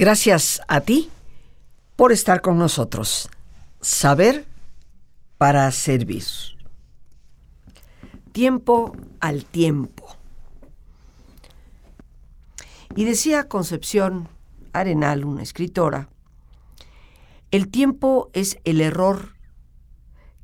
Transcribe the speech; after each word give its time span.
Gracias 0.00 0.62
a 0.66 0.80
ti 0.80 1.10
por 1.94 2.10
estar 2.10 2.40
con 2.40 2.56
nosotros. 2.56 3.28
Saber 3.82 4.46
para 5.36 5.70
servir. 5.72 6.24
Tiempo 8.32 8.96
al 9.20 9.44
tiempo. 9.44 10.16
Y 12.96 13.04
decía 13.04 13.46
Concepción 13.46 14.30
Arenal, 14.72 15.26
una 15.26 15.42
escritora, 15.42 16.08
el 17.50 17.68
tiempo 17.68 18.30
es 18.32 18.58
el 18.64 18.80
error 18.80 19.34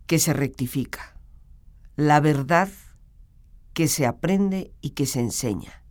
que 0.06 0.18
se 0.18 0.34
rectifica, 0.34 1.16
la 1.96 2.20
verdad 2.20 2.68
que 3.72 3.88
se 3.88 4.04
aprende 4.04 4.70
y 4.82 4.90
que 4.90 5.06
se 5.06 5.20
enseña, 5.20 5.82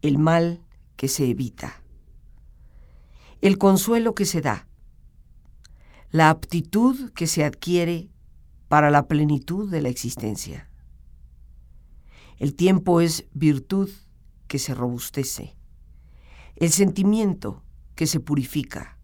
el 0.00 0.18
mal 0.18 0.60
que 0.96 1.06
se 1.06 1.30
evita 1.30 1.81
el 3.42 3.58
consuelo 3.58 4.14
que 4.14 4.24
se 4.24 4.40
da, 4.40 4.68
la 6.10 6.30
aptitud 6.30 7.10
que 7.10 7.26
se 7.26 7.44
adquiere 7.44 8.08
para 8.68 8.90
la 8.90 9.08
plenitud 9.08 9.68
de 9.68 9.82
la 9.82 9.88
existencia. 9.88 10.70
El 12.38 12.54
tiempo 12.54 13.00
es 13.00 13.26
virtud 13.34 13.90
que 14.46 14.60
se 14.60 14.74
robustece, 14.74 15.56
el 16.54 16.70
sentimiento 16.70 17.64
que 17.96 18.06
se 18.06 18.20
purifica, 18.20 18.96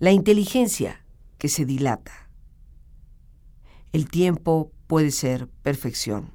la 0.00 0.10
inteligencia 0.10 1.04
que 1.38 1.48
se 1.48 1.64
dilata. 1.64 2.28
El 3.92 4.08
tiempo 4.08 4.72
puede 4.88 5.12
ser 5.12 5.48
perfección 5.62 6.32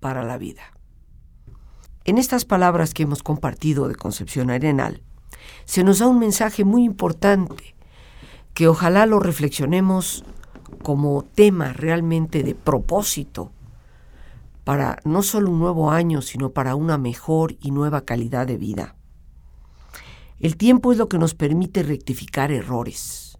para 0.00 0.24
la 0.24 0.38
vida. 0.38 0.62
En 2.04 2.16
estas 2.16 2.46
palabras 2.46 2.94
que 2.94 3.02
hemos 3.02 3.22
compartido 3.22 3.88
de 3.88 3.94
Concepción 3.94 4.48
Arenal, 4.48 5.02
se 5.64 5.84
nos 5.84 5.98
da 6.00 6.08
un 6.08 6.18
mensaje 6.18 6.64
muy 6.64 6.84
importante 6.84 7.74
que 8.54 8.68
ojalá 8.68 9.06
lo 9.06 9.20
reflexionemos 9.20 10.24
como 10.82 11.22
tema 11.22 11.72
realmente 11.72 12.42
de 12.42 12.54
propósito 12.54 13.52
para 14.64 14.98
no 15.04 15.22
solo 15.22 15.50
un 15.50 15.58
nuevo 15.58 15.90
año, 15.90 16.22
sino 16.22 16.50
para 16.50 16.74
una 16.74 16.98
mejor 16.98 17.56
y 17.60 17.70
nueva 17.70 18.04
calidad 18.04 18.46
de 18.46 18.56
vida. 18.56 18.96
El 20.38 20.56
tiempo 20.56 20.92
es 20.92 20.98
lo 20.98 21.08
que 21.08 21.18
nos 21.18 21.34
permite 21.34 21.82
rectificar 21.82 22.50
errores. 22.50 23.38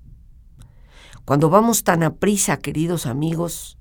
Cuando 1.24 1.48
vamos 1.48 1.84
tan 1.84 2.02
a 2.02 2.14
prisa, 2.14 2.58
queridos 2.58 3.06
amigos, 3.06 3.78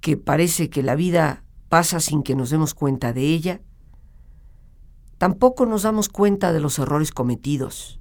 que 0.00 0.16
parece 0.16 0.70
que 0.70 0.82
la 0.82 0.94
vida 0.94 1.42
pasa 1.68 2.00
sin 2.00 2.22
que 2.22 2.36
nos 2.36 2.50
demos 2.50 2.74
cuenta 2.74 3.12
de 3.12 3.22
ella, 3.22 3.60
tampoco 5.18 5.66
nos 5.66 5.82
damos 5.82 6.08
cuenta 6.08 6.52
de 6.52 6.60
los 6.60 6.78
errores 6.78 7.10
cometidos, 7.10 8.00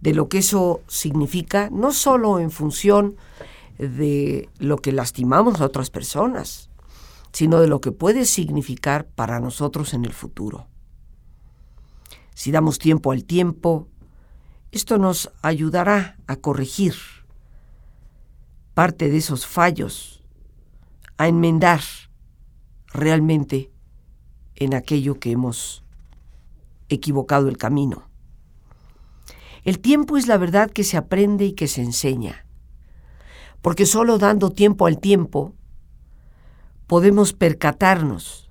de 0.00 0.14
lo 0.14 0.28
que 0.28 0.38
eso 0.38 0.82
significa, 0.86 1.70
no 1.70 1.92
solo 1.92 2.38
en 2.38 2.50
función 2.50 3.16
de 3.78 4.48
lo 4.58 4.76
que 4.78 4.92
lastimamos 4.92 5.60
a 5.60 5.66
otras 5.66 5.90
personas, 5.90 6.70
sino 7.32 7.60
de 7.60 7.68
lo 7.68 7.80
que 7.80 7.92
puede 7.92 8.26
significar 8.26 9.06
para 9.06 9.40
nosotros 9.40 9.94
en 9.94 10.04
el 10.04 10.12
futuro. 10.12 10.68
Si 12.34 12.50
damos 12.50 12.78
tiempo 12.78 13.12
al 13.12 13.24
tiempo, 13.24 13.88
esto 14.72 14.98
nos 14.98 15.32
ayudará 15.42 16.16
a 16.26 16.36
corregir 16.36 16.94
parte 18.74 19.08
de 19.08 19.18
esos 19.18 19.46
fallos, 19.46 20.22
a 21.16 21.28
enmendar 21.28 21.80
realmente 22.92 23.70
en 24.56 24.74
aquello 24.74 25.18
que 25.20 25.30
hemos 25.30 25.83
equivocado 26.88 27.48
el 27.48 27.56
camino. 27.56 28.08
El 29.64 29.80
tiempo 29.80 30.16
es 30.16 30.26
la 30.26 30.36
verdad 30.36 30.70
que 30.70 30.84
se 30.84 30.96
aprende 30.96 31.46
y 31.46 31.52
que 31.52 31.68
se 31.68 31.82
enseña, 31.82 32.44
porque 33.62 33.86
solo 33.86 34.18
dando 34.18 34.50
tiempo 34.50 34.86
al 34.86 34.98
tiempo 34.98 35.54
podemos 36.86 37.32
percatarnos 37.32 38.50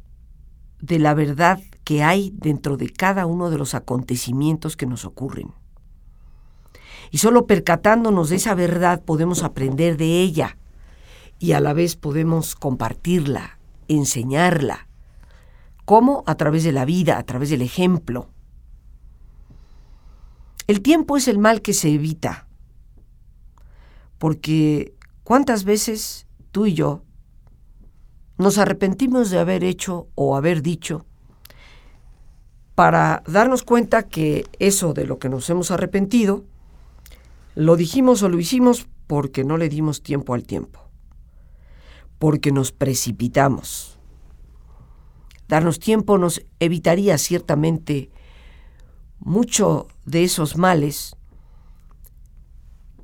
de 0.82 1.00
la 1.00 1.14
verdad 1.14 1.62
que 1.84 2.04
hay 2.04 2.34
dentro 2.36 2.78
de 2.78 2.90
cada 2.90 3.26
uno 3.26 3.50
de 3.50 3.58
los 3.58 3.76
acontecimientos 3.76 4.76
que 4.76 4.86
nos 4.86 5.06
ocurren. 5.06 5.54
Y 7.12 7.20
solo 7.20 7.46
percatándonos 7.46 8.30
de 8.30 8.38
esa 8.38 8.56
verdad 8.56 9.04
podemos 9.04 9.44
aprender 9.44 9.98
de 9.98 10.22
ella 10.22 10.58
y 11.38 11.52
a 11.52 11.60
la 11.60 11.74
vez 11.74 11.96
podemos 11.96 12.56
compartirla, 12.56 13.60
enseñarla, 13.88 14.88
¿Cómo? 15.86 16.24
A 16.28 16.36
través 16.36 16.64
de 16.64 16.72
la 16.72 16.86
vida, 16.86 17.18
a 17.18 17.24
través 17.24 17.50
del 17.50 17.62
ejemplo. 17.62 18.30
El 20.68 20.82
tiempo 20.82 21.18
es 21.18 21.28
el 21.28 21.40
mal 21.40 21.62
que 21.62 21.74
se 21.74 21.90
evita, 21.90 22.48
porque 24.18 24.94
¿cuántas 25.24 25.66
veces 25.66 26.26
tú 26.52 26.66
y 26.66 26.74
yo 26.74 27.04
nos 28.38 28.58
arrepentimos 28.58 29.30
de 29.30 29.40
haber 29.40 29.64
hecho 29.66 30.08
o 30.16 30.38
haber 30.38 30.62
dicho 30.62 31.06
para 32.76 33.24
darnos 33.28 33.64
cuenta 33.64 34.04
que 34.04 34.46
eso 34.60 34.94
de 34.94 35.06
lo 35.06 35.20
que 35.20 35.30
nos 35.30 35.50
hemos 35.50 35.70
arrepentido, 35.70 36.44
lo 37.56 37.76
dijimos 37.76 38.24
o 38.24 38.30
lo 38.30 38.40
hicimos 38.40 38.88
porque 39.06 39.44
no 39.44 39.58
le 39.58 39.70
dimos 39.70 40.02
tiempo 40.02 40.34
al 40.34 40.44
tiempo, 40.44 40.80
porque 42.18 42.52
nos 42.52 42.72
precipitamos 42.72 44.00
Darnos 45.53 45.78
tiempo 45.78 46.18
nos 46.18 46.44
evitaría 46.59 47.16
ciertamente 47.19 48.09
mucho 49.19 49.88
de 50.03 50.24
esos 50.24 50.58
males 50.58 51.16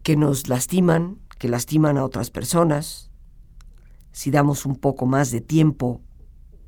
que 0.02 0.16
nos 0.16 0.48
lastiman, 0.48 1.20
que 1.38 1.48
lastiman 1.48 2.00
a 2.00 2.04
otras 2.04 2.32
personas, 2.32 3.12
si 4.14 4.32
damos 4.32 4.66
un 4.66 4.78
poco 4.78 5.06
más 5.06 5.30
de 5.30 5.42
tiempo 5.42 6.02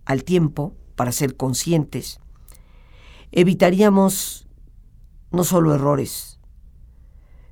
al 0.06 0.24
tiempo 0.24 0.76
para 0.96 1.12
ser 1.12 1.36
conscientes, 1.36 2.20
evitaríamos 3.32 4.48
no 5.32 5.44
solo 5.44 5.74
errores, 5.74 6.40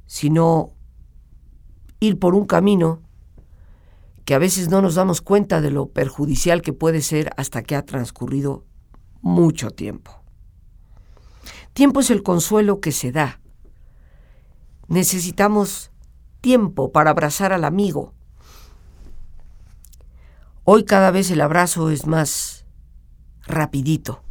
sino 0.05 0.75
ir 1.99 2.19
por 2.19 2.35
un 2.35 2.45
camino 2.45 3.01
que 4.29 4.35
a 4.35 4.37
veces 4.37 4.69
no 4.69 4.83
nos 4.83 4.93
damos 4.93 5.21
cuenta 5.21 5.59
de 5.59 5.71
lo 5.71 5.87
perjudicial 5.87 6.61
que 6.61 6.71
puede 6.71 7.01
ser 7.01 7.31
hasta 7.35 7.63
que 7.63 7.75
ha 7.75 7.83
transcurrido 7.83 8.63
mucho 9.21 9.71
tiempo. 9.71 10.21
Tiempo 11.73 11.99
es 11.99 12.11
el 12.11 12.21
consuelo 12.21 12.79
que 12.79 12.91
se 12.91 13.11
da. 13.11 13.41
Necesitamos 14.87 15.89
tiempo 16.41 16.91
para 16.91 17.09
abrazar 17.09 17.53
al 17.53 17.65
amigo. 17.65 18.13
Hoy 20.63 20.83
cada 20.83 21.09
vez 21.09 21.31
el 21.31 21.41
abrazo 21.41 21.89
es 21.89 22.05
más 22.05 22.67
rapidito. 23.47 24.21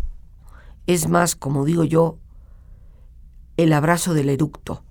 Es 0.87 1.09
más, 1.09 1.35
como 1.35 1.65
digo 1.65 1.83
yo, 1.83 2.21
el 3.57 3.73
abrazo 3.73 4.15
del 4.15 4.29
eructo 4.29 4.85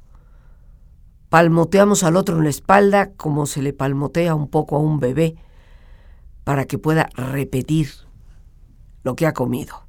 palmoteamos 1.30 2.04
al 2.04 2.16
otro 2.16 2.38
en 2.38 2.44
la 2.44 2.50
espalda 2.50 3.12
como 3.14 3.46
se 3.46 3.62
le 3.62 3.74
palmotea 3.74 4.36
un 4.36 4.48
poco 4.48 4.76
a 4.76 4.80
un 4.80 5.00
bebé 5.00 5.36
para 6.44 6.66
que 6.66 6.78
pueda 6.78 7.10
repetir 7.16 7.90
lo 9.04 9.16
que 9.16 9.26
ha 9.26 9.34
comido. 9.34 9.86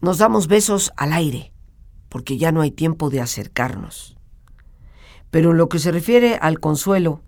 Nos 0.00 0.18
damos 0.18 0.48
besos 0.48 0.92
al 0.96 1.12
aire, 1.12 1.52
porque 2.08 2.36
ya 2.36 2.50
no 2.50 2.60
hay 2.60 2.72
tiempo 2.72 3.08
de 3.08 3.20
acercarnos. 3.20 4.16
Pero 5.30 5.52
en 5.52 5.58
lo 5.58 5.68
que 5.68 5.78
se 5.78 5.92
refiere 5.92 6.34
al 6.34 6.58
consuelo, 6.58 7.22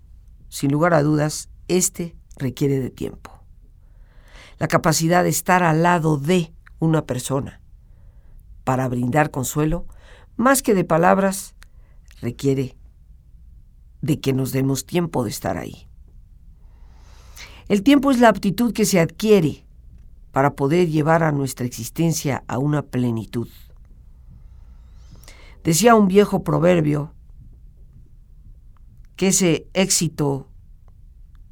sin 0.49 0.71
lugar 0.71 0.93
a 0.93 1.01
dudas, 1.01 1.49
este 1.69 2.17
requiere 2.37 2.79
de 2.79 2.89
tiempo. 2.89 3.31
La 4.59 4.67
capacidad 4.67 5.23
de 5.23 5.29
estar 5.29 5.63
al 5.63 5.83
lado 5.83 6.17
de 6.17 6.53
una 6.79 7.05
persona 7.05 7.61
para 8.65 8.89
brindar 8.89 9.31
consuelo 9.31 9.85
más 10.37 10.61
que 10.61 10.73
de 10.73 10.83
palabras, 10.83 11.55
requiere 12.21 12.77
de 14.01 14.19
que 14.19 14.33
nos 14.33 14.51
demos 14.51 14.85
tiempo 14.85 15.23
de 15.23 15.29
estar 15.29 15.57
ahí. 15.57 15.87
El 17.67 17.81
tiempo 17.81 18.11
es 18.11 18.19
la 18.19 18.29
aptitud 18.29 18.73
que 18.73 18.85
se 18.85 18.99
adquiere 18.99 19.65
para 20.31 20.55
poder 20.55 20.89
llevar 20.89 21.23
a 21.23 21.31
nuestra 21.31 21.65
existencia 21.65 22.43
a 22.47 22.59
una 22.59 22.83
plenitud. 22.83 23.47
Decía 25.63 25.95
un 25.95 26.07
viejo 26.07 26.43
proverbio 26.43 27.13
que 29.15 29.29
ese 29.29 29.67
éxito 29.73 30.47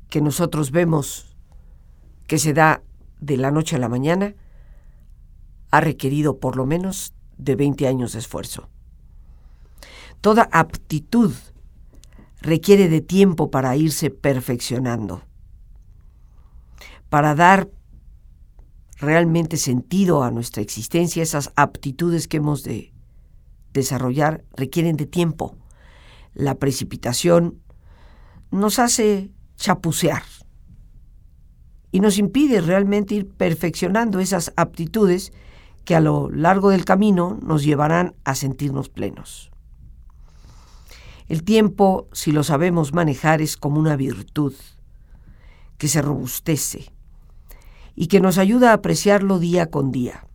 que 0.09 0.21
nosotros 0.21 0.71
vemos 0.71 1.35
que 2.27 2.37
se 2.37 2.53
da 2.53 2.83
de 3.19 3.37
la 3.37 3.49
noche 3.49 3.77
a 3.77 3.79
la 3.79 3.89
mañana 3.89 4.35
ha 5.71 5.81
requerido 5.81 6.39
por 6.39 6.55
lo 6.55 6.67
menos 6.67 7.13
de 7.37 7.55
20 7.55 7.87
años 7.87 8.13
de 8.13 8.19
esfuerzo. 8.19 8.69
Toda 10.23 10.47
aptitud 10.53 11.33
requiere 12.39 12.87
de 12.87 13.01
tiempo 13.01 13.51
para 13.51 13.75
irse 13.75 14.09
perfeccionando, 14.09 15.21
para 17.09 17.35
dar 17.35 17.67
realmente 18.99 19.57
sentido 19.57 20.23
a 20.23 20.31
nuestra 20.31 20.61
existencia, 20.61 21.21
esas 21.21 21.51
aptitudes 21.57 22.29
que 22.29 22.37
hemos 22.37 22.63
de 22.63 22.93
desarrollar 23.73 24.45
requieren 24.55 24.95
de 24.95 25.07
tiempo. 25.07 25.57
La 26.33 26.55
precipitación 26.55 27.61
nos 28.49 28.79
hace 28.79 29.29
chapucear 29.57 30.23
y 31.91 31.99
nos 31.99 32.17
impide 32.17 32.61
realmente 32.61 33.15
ir 33.15 33.27
perfeccionando 33.27 34.21
esas 34.21 34.53
aptitudes 34.55 35.33
que 35.83 35.97
a 35.97 35.99
lo 35.99 36.29
largo 36.29 36.69
del 36.69 36.85
camino 36.85 37.37
nos 37.43 37.65
llevarán 37.65 38.15
a 38.23 38.35
sentirnos 38.35 38.87
plenos. 38.87 39.52
El 41.27 41.43
tiempo, 41.43 42.07
si 42.11 42.31
lo 42.31 42.43
sabemos 42.43 42.93
manejar, 42.93 43.41
es 43.41 43.57
como 43.57 43.79
una 43.79 43.95
virtud 43.95 44.53
que 45.77 45.87
se 45.87 46.01
robustece 46.01 46.91
y 47.95 48.07
que 48.07 48.19
nos 48.19 48.37
ayuda 48.37 48.71
a 48.71 48.75
apreciarlo 48.75 49.39
día 49.39 49.67
con 49.69 49.91
día. 49.91 50.27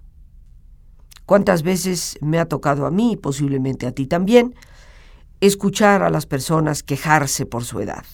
¿Cuántas 1.26 1.62
veces 1.62 2.18
me 2.22 2.38
ha 2.38 2.46
tocado 2.46 2.86
a 2.86 2.90
mí, 2.90 3.16
posiblemente 3.16 3.86
a 3.86 3.92
ti 3.92 4.06
también, 4.06 4.54
escuchar 5.40 6.02
a 6.02 6.10
las 6.10 6.26
personas 6.26 6.82
quejarse 6.82 7.44
por 7.44 7.64
su 7.64 7.80
edad? 7.80 8.04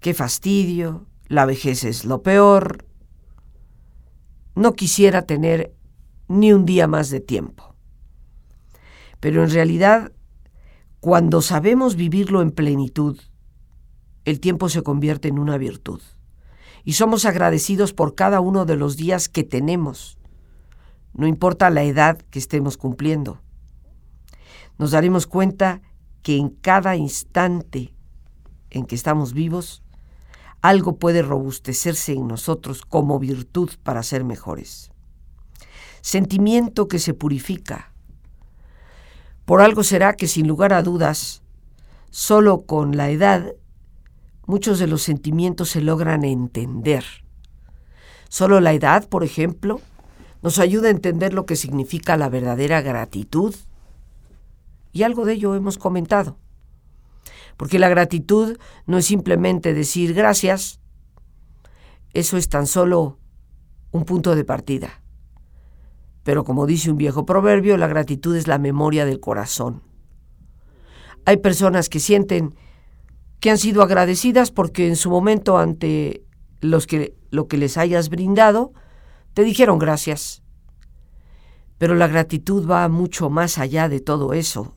Qué 0.00 0.14
fastidio, 0.14 1.06
la 1.28 1.46
vejez 1.46 1.84
es 1.84 2.04
lo 2.04 2.22
peor, 2.22 2.84
no 4.54 4.72
quisiera 4.72 5.22
tener 5.22 5.74
ni 6.26 6.52
un 6.52 6.66
día 6.66 6.88
más 6.88 7.10
de 7.10 7.20
tiempo. 7.20 7.74
Pero 9.20 9.44
en 9.44 9.50
realidad, 9.50 10.12
cuando 11.00 11.42
sabemos 11.42 11.96
vivirlo 11.96 12.42
en 12.42 12.50
plenitud, 12.50 13.18
el 14.24 14.40
tiempo 14.40 14.68
se 14.68 14.82
convierte 14.82 15.28
en 15.28 15.38
una 15.38 15.56
virtud. 15.56 16.00
Y 16.84 16.94
somos 16.94 17.24
agradecidos 17.24 17.92
por 17.92 18.14
cada 18.14 18.40
uno 18.40 18.64
de 18.64 18.76
los 18.76 18.96
días 18.96 19.28
que 19.28 19.44
tenemos, 19.44 20.18
no 21.12 21.26
importa 21.26 21.70
la 21.70 21.82
edad 21.82 22.18
que 22.30 22.38
estemos 22.38 22.76
cumpliendo. 22.76 23.40
Nos 24.78 24.92
daremos 24.92 25.26
cuenta 25.26 25.82
que 26.22 26.36
en 26.36 26.50
cada 26.50 26.94
instante 26.96 27.94
en 28.70 28.86
que 28.86 28.94
estamos 28.94 29.32
vivos, 29.32 29.82
algo 30.60 30.98
puede 30.98 31.22
robustecerse 31.22 32.12
en 32.12 32.28
nosotros 32.28 32.82
como 32.82 33.18
virtud 33.18 33.70
para 33.82 34.02
ser 34.02 34.24
mejores. 34.24 34.90
Sentimiento 36.00 36.86
que 36.88 36.98
se 36.98 37.14
purifica. 37.14 37.92
Por 39.48 39.62
algo 39.62 39.82
será 39.82 40.12
que 40.12 40.28
sin 40.28 40.46
lugar 40.46 40.74
a 40.74 40.82
dudas, 40.82 41.42
solo 42.10 42.66
con 42.66 42.98
la 42.98 43.08
edad, 43.08 43.54
muchos 44.44 44.78
de 44.78 44.86
los 44.86 45.00
sentimientos 45.00 45.70
se 45.70 45.80
logran 45.80 46.22
entender. 46.22 47.02
Solo 48.28 48.60
la 48.60 48.74
edad, 48.74 49.08
por 49.08 49.24
ejemplo, 49.24 49.80
nos 50.42 50.58
ayuda 50.58 50.88
a 50.88 50.90
entender 50.90 51.32
lo 51.32 51.46
que 51.46 51.56
significa 51.56 52.18
la 52.18 52.28
verdadera 52.28 52.82
gratitud. 52.82 53.54
Y 54.92 55.04
algo 55.04 55.24
de 55.24 55.32
ello 55.32 55.54
hemos 55.54 55.78
comentado 55.78 56.36
porque 57.56 57.80
la 57.80 57.88
gratitud 57.88 58.58
no 58.86 58.98
es 58.98 59.06
simplemente 59.06 59.74
decir 59.74 60.14
gracias, 60.14 60.78
eso 62.14 62.36
es 62.36 62.48
tan 62.48 62.66
solo 62.66 63.18
un 63.90 64.04
punto 64.04 64.36
de 64.36 64.44
partida. 64.44 65.02
Pero 66.28 66.44
como 66.44 66.66
dice 66.66 66.90
un 66.90 66.98
viejo 66.98 67.24
proverbio, 67.24 67.78
la 67.78 67.86
gratitud 67.86 68.36
es 68.36 68.46
la 68.46 68.58
memoria 68.58 69.06
del 69.06 69.18
corazón. 69.18 69.82
Hay 71.24 71.38
personas 71.38 71.88
que 71.88 72.00
sienten 72.00 72.54
que 73.40 73.50
han 73.50 73.56
sido 73.56 73.80
agradecidas 73.80 74.50
porque 74.50 74.88
en 74.88 74.96
su 74.96 75.08
momento 75.08 75.56
ante 75.56 76.26
los 76.60 76.86
que, 76.86 77.16
lo 77.30 77.48
que 77.48 77.56
les 77.56 77.78
hayas 77.78 78.10
brindado, 78.10 78.74
te 79.32 79.42
dijeron 79.42 79.78
gracias. 79.78 80.42
Pero 81.78 81.94
la 81.94 82.08
gratitud 82.08 82.68
va 82.70 82.86
mucho 82.90 83.30
más 83.30 83.56
allá 83.56 83.88
de 83.88 84.00
todo 84.00 84.34
eso. 84.34 84.74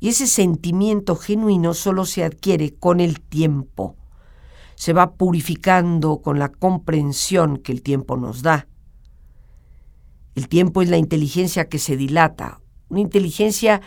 Y 0.00 0.08
ese 0.08 0.26
sentimiento 0.26 1.14
genuino 1.14 1.74
solo 1.74 2.04
se 2.06 2.24
adquiere 2.24 2.74
con 2.74 2.98
el 2.98 3.20
tiempo. 3.20 3.94
Se 4.74 4.92
va 4.92 5.12
purificando 5.14 6.22
con 6.22 6.40
la 6.40 6.48
comprensión 6.48 7.58
que 7.58 7.70
el 7.70 7.82
tiempo 7.82 8.16
nos 8.16 8.42
da. 8.42 8.66
El 10.36 10.48
tiempo 10.48 10.82
es 10.82 10.90
la 10.90 10.98
inteligencia 10.98 11.68
que 11.68 11.78
se 11.78 11.96
dilata, 11.96 12.60
una 12.88 13.00
inteligencia 13.00 13.80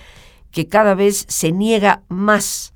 que 0.51 0.67
cada 0.67 0.95
vez 0.95 1.25
se 1.29 1.51
niega 1.51 2.03
más 2.09 2.73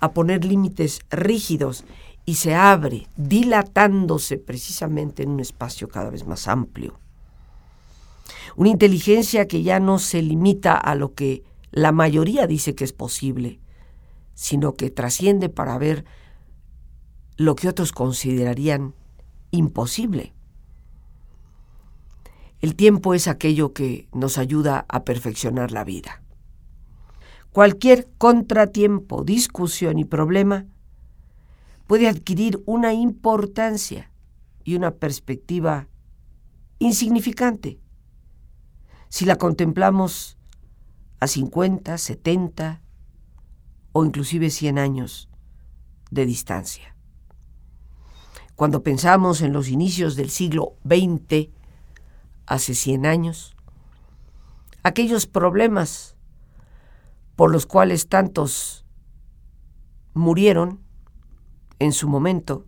a 0.00 0.12
poner 0.12 0.46
límites 0.46 1.00
rígidos 1.10 1.84
y 2.24 2.36
se 2.36 2.54
abre, 2.54 3.06
dilatándose 3.16 4.38
precisamente 4.38 5.22
en 5.22 5.30
un 5.30 5.40
espacio 5.40 5.88
cada 5.88 6.08
vez 6.08 6.26
más 6.26 6.48
amplio. 6.48 6.98
Una 8.56 8.70
inteligencia 8.70 9.46
que 9.46 9.62
ya 9.62 9.78
no 9.78 9.98
se 9.98 10.22
limita 10.22 10.74
a 10.74 10.94
lo 10.94 11.14
que 11.14 11.42
la 11.70 11.92
mayoría 11.92 12.46
dice 12.46 12.74
que 12.74 12.84
es 12.84 12.94
posible, 12.94 13.60
sino 14.34 14.74
que 14.74 14.90
trasciende 14.90 15.50
para 15.50 15.76
ver 15.76 16.06
lo 17.36 17.56
que 17.56 17.68
otros 17.68 17.92
considerarían 17.92 18.94
imposible. 19.50 20.32
El 22.62 22.76
tiempo 22.76 23.12
es 23.12 23.26
aquello 23.26 23.72
que 23.72 24.08
nos 24.14 24.38
ayuda 24.38 24.86
a 24.88 25.04
perfeccionar 25.04 25.72
la 25.72 25.82
vida. 25.82 26.22
Cualquier 27.50 28.08
contratiempo, 28.18 29.24
discusión 29.24 29.98
y 29.98 30.04
problema 30.04 30.66
puede 31.88 32.08
adquirir 32.08 32.62
una 32.64 32.94
importancia 32.94 34.12
y 34.62 34.76
una 34.76 34.92
perspectiva 34.92 35.88
insignificante 36.78 37.80
si 39.08 39.24
la 39.24 39.36
contemplamos 39.36 40.38
a 41.18 41.26
50, 41.26 41.98
70 41.98 42.80
o 43.90 44.04
inclusive 44.04 44.50
100 44.50 44.78
años 44.78 45.28
de 46.12 46.26
distancia. 46.26 46.96
Cuando 48.54 48.84
pensamos 48.84 49.42
en 49.42 49.52
los 49.52 49.68
inicios 49.68 50.14
del 50.14 50.30
siglo 50.30 50.76
XX, 50.84 51.50
hace 52.46 52.74
100 52.74 53.06
años, 53.06 53.56
aquellos 54.82 55.26
problemas 55.26 56.16
por 57.36 57.50
los 57.50 57.66
cuales 57.66 58.08
tantos 58.08 58.84
murieron 60.14 60.80
en 61.78 61.92
su 61.92 62.08
momento, 62.08 62.66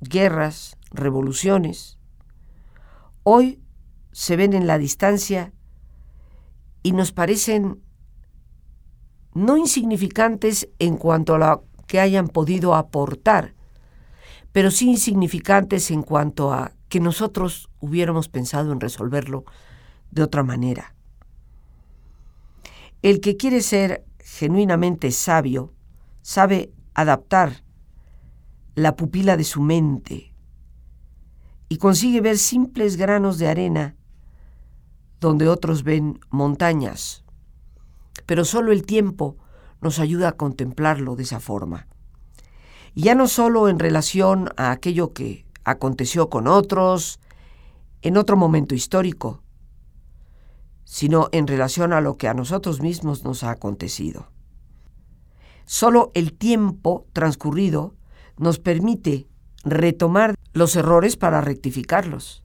guerras, 0.00 0.76
revoluciones, 0.90 1.98
hoy 3.22 3.60
se 4.12 4.36
ven 4.36 4.52
en 4.52 4.66
la 4.66 4.78
distancia 4.78 5.52
y 6.82 6.92
nos 6.92 7.12
parecen 7.12 7.82
no 9.34 9.56
insignificantes 9.56 10.68
en 10.78 10.96
cuanto 10.96 11.34
a 11.34 11.38
lo 11.38 11.64
que 11.86 12.00
hayan 12.00 12.28
podido 12.28 12.74
aportar, 12.74 13.54
pero 14.52 14.70
sí 14.70 14.90
insignificantes 14.90 15.90
en 15.90 16.02
cuanto 16.02 16.52
a 16.52 16.72
que 16.88 17.00
nosotros 17.00 17.69
hubiéramos 17.80 18.28
pensado 18.28 18.72
en 18.72 18.80
resolverlo 18.80 19.44
de 20.10 20.22
otra 20.22 20.42
manera. 20.42 20.94
El 23.02 23.20
que 23.20 23.36
quiere 23.36 23.62
ser 23.62 24.04
genuinamente 24.18 25.10
sabio 25.10 25.72
sabe 26.22 26.72
adaptar 26.94 27.64
la 28.74 28.96
pupila 28.96 29.36
de 29.36 29.44
su 29.44 29.62
mente 29.62 30.34
y 31.68 31.78
consigue 31.78 32.20
ver 32.20 32.38
simples 32.38 32.96
granos 32.96 33.38
de 33.38 33.48
arena 33.48 33.96
donde 35.20 35.48
otros 35.48 35.84
ven 35.84 36.18
montañas. 36.30 37.24
Pero 38.26 38.44
solo 38.44 38.72
el 38.72 38.84
tiempo 38.84 39.36
nos 39.80 39.98
ayuda 39.98 40.28
a 40.28 40.36
contemplarlo 40.36 41.16
de 41.16 41.22
esa 41.22 41.40
forma. 41.40 41.86
Ya 42.94 43.14
no 43.14 43.28
solo 43.28 43.68
en 43.68 43.78
relación 43.78 44.50
a 44.56 44.72
aquello 44.72 45.12
que 45.12 45.46
aconteció 45.64 46.28
con 46.28 46.48
otros 46.48 47.20
en 48.02 48.16
otro 48.16 48.36
momento 48.36 48.74
histórico, 48.74 49.42
sino 50.84 51.28
en 51.32 51.46
relación 51.46 51.92
a 51.92 52.00
lo 52.00 52.16
que 52.16 52.28
a 52.28 52.34
nosotros 52.34 52.80
mismos 52.80 53.24
nos 53.24 53.42
ha 53.44 53.50
acontecido. 53.50 54.30
Solo 55.64 56.10
el 56.14 56.32
tiempo 56.32 57.06
transcurrido 57.12 57.94
nos 58.36 58.58
permite 58.58 59.28
retomar 59.62 60.34
los 60.52 60.74
errores 60.74 61.16
para 61.16 61.40
rectificarlos 61.40 62.42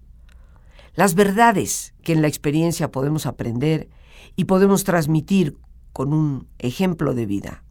las 0.95 1.15
verdades 1.15 1.93
que 2.03 2.13
en 2.13 2.21
la 2.21 2.27
experiencia 2.27 2.91
podemos 2.91 3.25
aprender 3.25 3.89
y 4.35 4.45
podemos 4.45 4.83
transmitir 4.83 5.57
con 5.93 6.13
un 6.13 6.47
ejemplo 6.57 7.13
de 7.13 7.25
vida. 7.25 7.63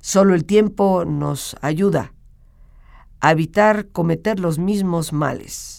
Solo 0.00 0.34
el 0.34 0.44
tiempo 0.44 1.04
nos 1.04 1.56
ayuda 1.60 2.12
a 3.20 3.32
evitar 3.32 3.88
cometer 3.88 4.38
los 4.38 4.58
mismos 4.58 5.12
males. 5.12 5.77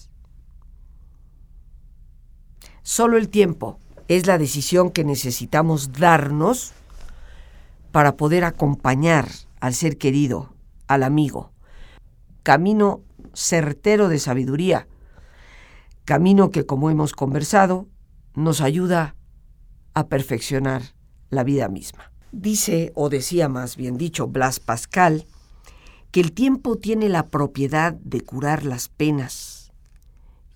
Solo 2.89 3.17
el 3.17 3.29
tiempo 3.29 3.77
es 4.08 4.25
la 4.25 4.39
decisión 4.39 4.89
que 4.89 5.03
necesitamos 5.03 5.93
darnos 5.93 6.72
para 7.91 8.17
poder 8.17 8.43
acompañar 8.43 9.29
al 9.60 9.75
ser 9.75 10.00
querido, 10.00 10.55
al 10.88 11.03
amigo. 11.03 11.51
Camino 12.41 13.01
certero 13.36 14.10
de 14.10 14.17
sabiduría 14.17 14.88
camino 16.03 16.50
que, 16.50 16.65
como 16.65 16.89
hemos 16.89 17.13
conversado, 17.13 17.88
nos 18.34 18.60
ayuda 18.60 19.15
a 19.93 20.08
perfeccionar 20.08 20.81
la 21.29 21.43
vida 21.43 21.67
misma. 21.69 22.12
Dice, 22.31 22.91
o 22.96 23.10
decía 23.10 23.50
más 23.50 23.75
bien 23.75 24.00
dicho, 24.00 24.25
Blas 24.25 24.60
Pascal, 24.60 25.27
que 26.10 26.22
el 26.22 26.31
tiempo 26.31 26.79
tiene 26.79 27.08
la 27.08 27.27
propiedad 27.27 27.93
de 27.93 28.22
curar 28.22 28.65
las 28.65 28.88
penas 28.88 29.72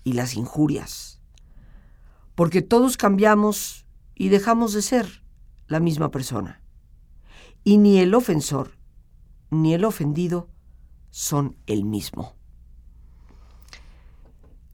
y 0.02 0.14
las 0.14 0.34
injurias, 0.34 1.13
porque 2.34 2.62
todos 2.62 2.96
cambiamos 2.96 3.86
y 4.14 4.28
dejamos 4.28 4.72
de 4.72 4.82
ser 4.82 5.22
la 5.66 5.80
misma 5.80 6.10
persona, 6.10 6.62
y 7.62 7.78
ni 7.78 7.98
el 7.98 8.14
ofensor 8.14 8.78
ni 9.50 9.74
el 9.74 9.84
ofendido 9.84 10.48
son 11.10 11.56
el 11.66 11.84
mismo. 11.84 12.34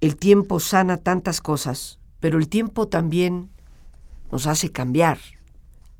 El 0.00 0.16
tiempo 0.16 0.60
sana 0.60 0.96
tantas 0.96 1.40
cosas, 1.40 1.98
pero 2.18 2.38
el 2.38 2.48
tiempo 2.48 2.88
también 2.88 3.50
nos 4.32 4.46
hace 4.46 4.72
cambiar, 4.72 5.18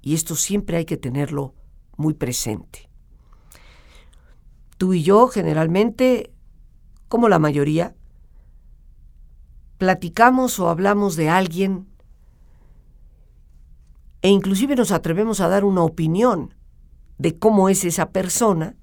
y 0.00 0.14
esto 0.14 0.34
siempre 0.36 0.78
hay 0.78 0.86
que 0.86 0.96
tenerlo 0.96 1.54
muy 1.96 2.14
presente. 2.14 2.88
Tú 4.78 4.94
y 4.94 5.02
yo 5.02 5.28
generalmente, 5.28 6.32
como 7.08 7.28
la 7.28 7.38
mayoría, 7.38 7.94
platicamos 9.80 10.60
o 10.60 10.68
hablamos 10.68 11.16
de 11.16 11.30
alguien 11.30 11.88
e 14.20 14.28
inclusive 14.28 14.76
nos 14.76 14.92
atrevemos 14.92 15.40
a 15.40 15.48
dar 15.48 15.64
una 15.64 15.82
opinión 15.82 16.54
de 17.16 17.38
cómo 17.38 17.70
es 17.70 17.86
esa 17.86 18.10
persona, 18.10 18.76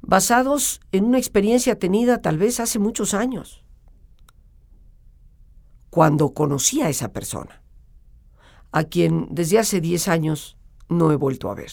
basados 0.00 0.80
en 0.90 1.04
una 1.04 1.18
experiencia 1.18 1.78
tenida 1.78 2.20
tal 2.20 2.38
vez 2.38 2.58
hace 2.58 2.80
muchos 2.80 3.14
años, 3.14 3.64
cuando 5.90 6.34
conocí 6.34 6.82
a 6.82 6.88
esa 6.88 7.12
persona, 7.12 7.62
a 8.72 8.82
quien 8.82 9.28
desde 9.30 9.60
hace 9.60 9.80
10 9.80 10.08
años 10.08 10.56
no 10.88 11.12
he 11.12 11.16
vuelto 11.16 11.48
a 11.48 11.54
ver. 11.54 11.70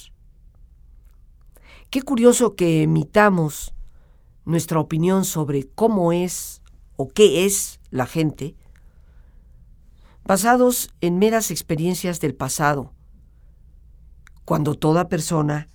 Qué 1.90 2.04
curioso 2.04 2.56
que 2.56 2.84
emitamos 2.84 3.74
nuestra 4.46 4.80
opinión 4.80 5.26
sobre 5.26 5.68
cómo 5.68 6.14
es 6.14 6.62
o 6.96 7.08
qué 7.08 7.46
es 7.46 7.79
la 7.92 8.06
gente, 8.06 8.56
basados 10.24 10.90
en 11.02 11.18
meras 11.18 11.52
experiencias 11.52 12.20
del 12.20 12.36
pasado, 12.36 12.94
cuando 14.46 14.76
toda 14.76 15.10
persona 15.10 15.70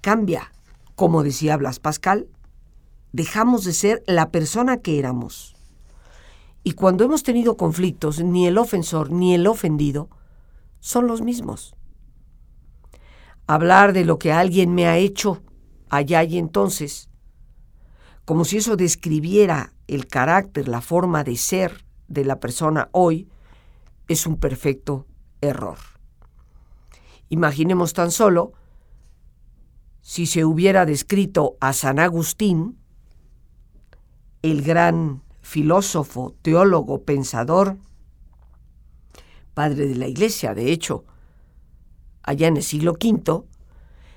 cambia. 0.00 0.52
Como 0.94 1.22
decía 1.22 1.56
Blas 1.56 1.78
Pascal, 1.80 2.28
dejamos 3.12 3.64
de 3.64 3.72
ser 3.72 4.02
la 4.06 4.30
persona 4.30 4.78
que 4.78 4.98
éramos. 4.98 5.56
Y 6.62 6.72
cuando 6.72 7.04
hemos 7.04 7.22
tenido 7.22 7.56
conflictos, 7.56 8.22
ni 8.22 8.46
el 8.46 8.58
ofensor 8.58 9.10
ni 9.10 9.34
el 9.34 9.46
ofendido 9.46 10.08
son 10.78 11.06
los 11.06 11.22
mismos. 11.22 11.74
Hablar 13.46 13.92
de 13.92 14.04
lo 14.04 14.18
que 14.18 14.32
alguien 14.32 14.74
me 14.74 14.86
ha 14.86 14.96
hecho 14.96 15.42
allá 15.88 16.22
y 16.22 16.38
entonces, 16.38 17.09
como 18.30 18.44
si 18.44 18.58
eso 18.58 18.76
describiera 18.76 19.72
el 19.88 20.06
carácter, 20.06 20.68
la 20.68 20.80
forma 20.80 21.24
de 21.24 21.34
ser 21.34 21.84
de 22.06 22.24
la 22.24 22.38
persona 22.38 22.88
hoy, 22.92 23.28
es 24.06 24.24
un 24.24 24.36
perfecto 24.36 25.08
error. 25.40 25.78
Imaginemos 27.28 27.92
tan 27.92 28.12
solo 28.12 28.52
si 30.00 30.26
se 30.26 30.44
hubiera 30.44 30.86
descrito 30.86 31.56
a 31.58 31.72
San 31.72 31.98
Agustín, 31.98 32.78
el 34.42 34.62
gran 34.62 35.24
filósofo, 35.40 36.36
teólogo, 36.40 37.02
pensador, 37.02 37.78
padre 39.54 39.88
de 39.88 39.96
la 39.96 40.06
Iglesia, 40.06 40.54
de 40.54 40.70
hecho, 40.70 41.04
allá 42.22 42.46
en 42.46 42.58
el 42.58 42.62
siglo 42.62 42.92
V, 42.92 43.42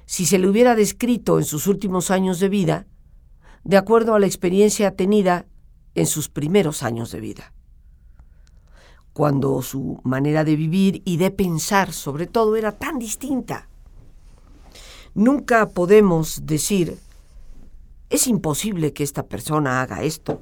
si 0.05 0.27
se 0.27 0.37
le 0.37 0.47
hubiera 0.47 0.75
descrito 0.75 1.39
en 1.39 1.45
sus 1.45 1.65
últimos 1.65 2.11
años 2.11 2.39
de 2.39 2.49
vida, 2.49 2.85
de 3.63 3.77
acuerdo 3.77 4.15
a 4.15 4.19
la 4.19 4.25
experiencia 4.25 4.95
tenida 4.95 5.45
en 5.95 6.07
sus 6.07 6.29
primeros 6.29 6.83
años 6.83 7.11
de 7.11 7.19
vida 7.19 7.53
cuando 9.13 9.61
su 9.61 10.01
manera 10.03 10.43
de 10.43 10.55
vivir 10.55 11.01
y 11.05 11.17
de 11.17 11.31
pensar 11.31 11.93
sobre 11.93 12.25
todo 12.27 12.55
era 12.55 12.71
tan 12.71 12.99
distinta. 12.99 13.69
Nunca 15.13 15.69
podemos 15.69 16.45
decir, 16.45 16.97
es 18.09 18.27
imposible 18.27 18.91
que 18.91 19.03
esta 19.03 19.23
persona 19.23 19.81
haga 19.81 20.01
esto, 20.01 20.41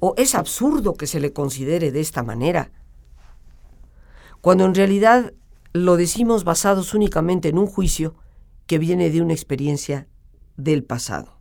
o 0.00 0.14
es 0.16 0.34
absurdo 0.34 0.94
que 0.94 1.06
se 1.06 1.20
le 1.20 1.32
considere 1.32 1.92
de 1.92 2.00
esta 2.00 2.22
manera, 2.22 2.70
cuando 4.40 4.64
en 4.64 4.74
realidad 4.74 5.32
lo 5.74 5.96
decimos 5.96 6.44
basados 6.44 6.94
únicamente 6.94 7.48
en 7.48 7.58
un 7.58 7.66
juicio 7.66 8.14
que 8.66 8.78
viene 8.78 9.10
de 9.10 9.20
una 9.20 9.34
experiencia 9.34 10.08
del 10.56 10.84
pasado. 10.84 11.38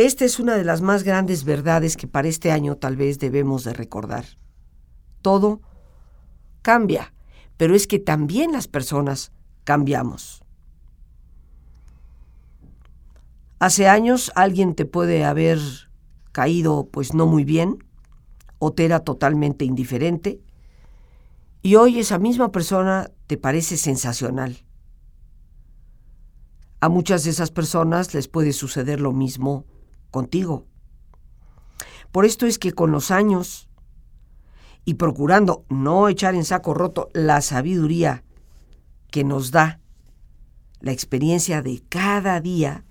Esta 0.00 0.24
es 0.24 0.40
una 0.40 0.56
de 0.56 0.64
las 0.64 0.80
más 0.80 1.02
grandes 1.02 1.44
verdades 1.44 1.98
que 1.98 2.06
para 2.06 2.26
este 2.26 2.52
año 2.52 2.76
tal 2.76 2.96
vez 2.96 3.18
debemos 3.18 3.64
de 3.64 3.74
recordar. 3.74 4.24
Todo 5.20 5.60
cambia, 6.62 7.12
pero 7.58 7.74
es 7.74 7.86
que 7.86 7.98
también 7.98 8.50
las 8.50 8.66
personas 8.66 9.30
cambiamos. 9.64 10.42
Hace 13.58 13.88
años 13.88 14.32
alguien 14.36 14.74
te 14.74 14.86
puede 14.86 15.26
haber 15.26 15.58
caído 16.32 16.88
pues 16.90 17.12
no 17.12 17.26
muy 17.26 17.44
bien 17.44 17.84
o 18.58 18.72
te 18.72 18.86
era 18.86 19.00
totalmente 19.00 19.66
indiferente 19.66 20.40
y 21.60 21.74
hoy 21.74 21.98
esa 21.98 22.18
misma 22.18 22.52
persona 22.52 23.10
te 23.26 23.36
parece 23.36 23.76
sensacional. 23.76 24.64
A 26.80 26.88
muchas 26.88 27.24
de 27.24 27.32
esas 27.32 27.50
personas 27.50 28.14
les 28.14 28.28
puede 28.28 28.54
suceder 28.54 28.98
lo 28.98 29.12
mismo 29.12 29.66
contigo. 30.10 30.66
Por 32.12 32.24
esto 32.24 32.46
es 32.46 32.58
que 32.58 32.72
con 32.72 32.90
los 32.90 33.10
años 33.10 33.68
y 34.84 34.94
procurando 34.94 35.64
no 35.68 36.08
echar 36.08 36.34
en 36.34 36.44
saco 36.44 36.74
roto 36.74 37.08
la 37.12 37.40
sabiduría 37.40 38.24
que 39.10 39.24
nos 39.24 39.50
da 39.50 39.80
la 40.80 40.92
experiencia 40.92 41.62
de 41.62 41.82
cada 41.88 42.40
día, 42.40 42.84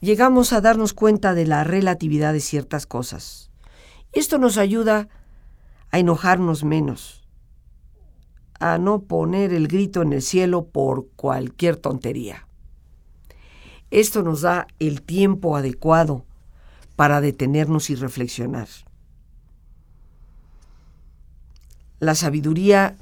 llegamos 0.00 0.52
a 0.52 0.60
darnos 0.60 0.92
cuenta 0.92 1.34
de 1.34 1.46
la 1.46 1.64
relatividad 1.64 2.32
de 2.32 2.40
ciertas 2.40 2.86
cosas. 2.86 3.50
Esto 4.12 4.38
nos 4.38 4.58
ayuda 4.58 5.08
a 5.90 5.98
enojarnos 5.98 6.64
menos, 6.64 7.26
a 8.60 8.78
no 8.78 9.02
poner 9.02 9.52
el 9.52 9.66
grito 9.66 10.02
en 10.02 10.12
el 10.12 10.22
cielo 10.22 10.66
por 10.66 11.08
cualquier 11.16 11.76
tontería. 11.76 12.46
Esto 13.94 14.24
nos 14.24 14.40
da 14.40 14.66
el 14.80 15.02
tiempo 15.02 15.56
adecuado 15.56 16.24
para 16.96 17.20
detenernos 17.20 17.90
y 17.90 17.94
reflexionar. 17.94 18.66
La 22.00 22.16
sabiduría 22.16 22.96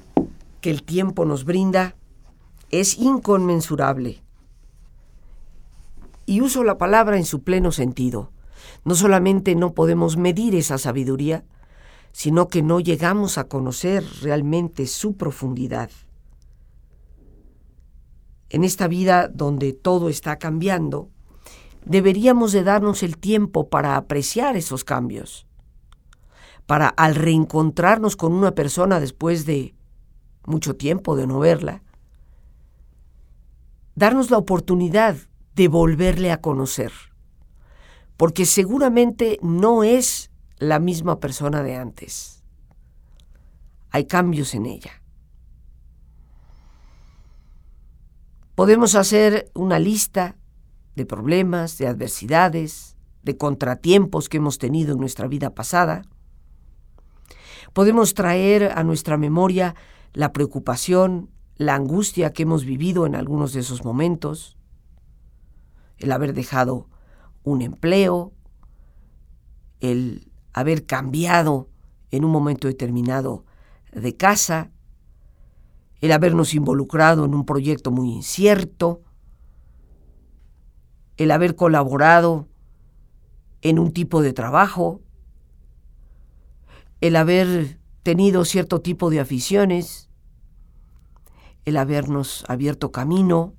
que 0.61 0.69
el 0.69 0.83
tiempo 0.83 1.25
nos 1.25 1.45
brinda 1.45 1.95
es 2.69 2.99
inconmensurable. 2.99 4.21
Y 6.27 6.41
uso 6.41 6.63
la 6.63 6.77
palabra 6.77 7.17
en 7.17 7.25
su 7.25 7.41
pleno 7.41 7.71
sentido. 7.71 8.29
No 8.85 8.93
solamente 8.93 9.55
no 9.55 9.73
podemos 9.73 10.15
medir 10.15 10.53
esa 10.53 10.77
sabiduría, 10.77 11.43
sino 12.11 12.49
que 12.49 12.61
no 12.61 12.79
llegamos 12.79 13.39
a 13.39 13.45
conocer 13.45 14.05
realmente 14.21 14.85
su 14.85 15.17
profundidad 15.17 15.89
en 18.53 18.63
esta 18.63 18.87
vida 18.87 19.27
donde 19.27 19.73
todo 19.73 20.09
está 20.09 20.37
cambiando, 20.37 21.09
deberíamos 21.85 22.51
de 22.51 22.63
darnos 22.63 23.01
el 23.01 23.17
tiempo 23.17 23.67
para 23.67 23.97
apreciar 23.97 24.55
esos 24.55 24.83
cambios, 24.83 25.47
para 26.67 26.87
al 26.87 27.15
reencontrarnos 27.15 28.15
con 28.15 28.31
una 28.31 28.53
persona 28.53 28.99
después 28.99 29.47
de 29.47 29.73
mucho 30.45 30.75
tiempo 30.75 31.15
de 31.15 31.25
no 31.25 31.39
verla, 31.39 31.81
darnos 33.95 34.29
la 34.29 34.37
oportunidad 34.37 35.17
de 35.55 35.67
volverle 35.67 36.31
a 36.31 36.39
conocer, 36.39 36.91
porque 38.17 38.45
seguramente 38.45 39.39
no 39.41 39.83
es 39.83 40.29
la 40.59 40.77
misma 40.77 41.19
persona 41.19 41.63
de 41.63 41.75
antes. 41.75 42.43
Hay 43.89 44.05
cambios 44.05 44.53
en 44.53 44.67
ella. 44.67 45.02
Podemos 48.55 48.93
hacer 48.93 49.51
una 49.55 49.79
lista 49.79 50.35
de 50.95 51.07
problemas, 51.07 51.79
de 51.79 51.87
adversidades, 51.87 52.95
de 53.23 53.35
contratiempos 53.35 54.29
que 54.29 54.37
hemos 54.37 54.59
tenido 54.59 54.93
en 54.93 54.99
nuestra 54.99 55.27
vida 55.27 55.55
pasada. 55.55 56.03
Podemos 57.73 58.13
traer 58.13 58.73
a 58.75 58.83
nuestra 58.83 59.17
memoria 59.17 59.73
la 60.13 60.31
preocupación, 60.33 61.31
la 61.55 61.73
angustia 61.73 62.31
que 62.31 62.43
hemos 62.43 62.63
vivido 62.63 63.07
en 63.07 63.15
algunos 63.15 63.53
de 63.53 63.61
esos 63.61 63.83
momentos, 63.83 64.55
el 65.97 66.11
haber 66.11 66.33
dejado 66.33 66.87
un 67.43 67.63
empleo, 67.63 68.33
el 69.79 70.31
haber 70.53 70.85
cambiado 70.85 71.69
en 72.11 72.23
un 72.23 72.31
momento 72.31 72.67
determinado 72.67 73.45
de 73.91 74.15
casa, 74.15 74.69
el 76.03 76.11
habernos 76.11 76.53
involucrado 76.53 77.23
en 77.23 77.33
un 77.33 77.45
proyecto 77.45 77.89
muy 77.89 78.11
incierto, 78.11 79.03
el 81.15 81.31
haber 81.31 81.55
colaborado 81.55 82.49
en 83.61 83.79
un 83.79 83.93
tipo 83.93 84.21
de 84.21 84.33
trabajo, 84.33 84.99
el 86.99 87.15
haber 87.15 87.79
tenido 88.03 88.43
cierto 88.43 88.81
tipo 88.81 89.09
de 89.11 89.21
aficiones, 89.21 90.09
el 91.63 91.77
habernos 91.77 92.43
abierto 92.49 92.91
camino 92.91 93.53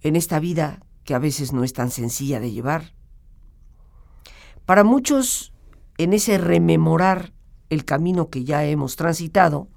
en 0.00 0.16
esta 0.16 0.40
vida 0.40 0.80
que 1.04 1.12
a 1.12 1.18
veces 1.18 1.52
no 1.52 1.64
es 1.64 1.74
tan 1.74 1.90
sencilla 1.90 2.40
de 2.40 2.50
llevar. 2.50 2.94
Para 4.64 4.84
muchos, 4.84 5.52
en 5.98 6.14
ese 6.14 6.38
rememorar 6.38 7.34
el 7.68 7.84
camino 7.84 8.30
que 8.30 8.44
ya 8.44 8.64
hemos 8.64 8.96
transitado, 8.96 9.68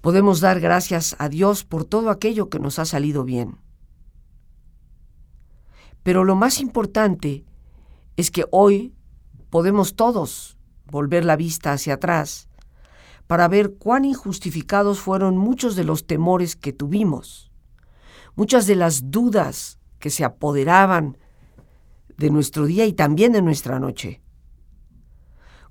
podemos 0.00 0.40
dar 0.40 0.60
gracias 0.60 1.16
a 1.18 1.28
Dios 1.28 1.64
por 1.64 1.84
todo 1.84 2.10
aquello 2.10 2.48
que 2.48 2.58
nos 2.58 2.78
ha 2.78 2.84
salido 2.84 3.24
bien. 3.24 3.58
Pero 6.02 6.24
lo 6.24 6.36
más 6.36 6.60
importante 6.60 7.44
es 8.16 8.30
que 8.30 8.44
hoy 8.50 8.94
podemos 9.50 9.94
todos 9.94 10.56
volver 10.86 11.24
la 11.24 11.36
vista 11.36 11.72
hacia 11.72 11.94
atrás 11.94 12.48
para 13.26 13.46
ver 13.46 13.74
cuán 13.74 14.04
injustificados 14.04 15.00
fueron 15.00 15.36
muchos 15.36 15.76
de 15.76 15.84
los 15.84 16.06
temores 16.06 16.56
que 16.56 16.72
tuvimos, 16.72 17.52
muchas 18.36 18.66
de 18.66 18.74
las 18.74 19.10
dudas 19.10 19.78
que 19.98 20.10
se 20.10 20.24
apoderaban 20.24 21.18
de 22.16 22.30
nuestro 22.30 22.64
día 22.66 22.86
y 22.86 22.92
también 22.92 23.32
de 23.32 23.42
nuestra 23.42 23.78
noche, 23.78 24.22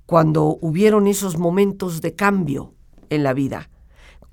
cuando 0.06 0.58
hubieron 0.62 1.08
esos 1.08 1.38
momentos 1.38 2.02
de 2.02 2.16
cambio 2.16 2.76
en 3.10 3.24
la 3.24 3.34
vida, 3.34 3.70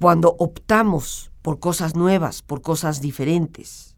cuando 0.00 0.34
optamos 0.38 1.30
por 1.42 1.60
cosas 1.60 1.94
nuevas, 1.94 2.42
por 2.42 2.62
cosas 2.62 3.00
diferentes. 3.00 3.96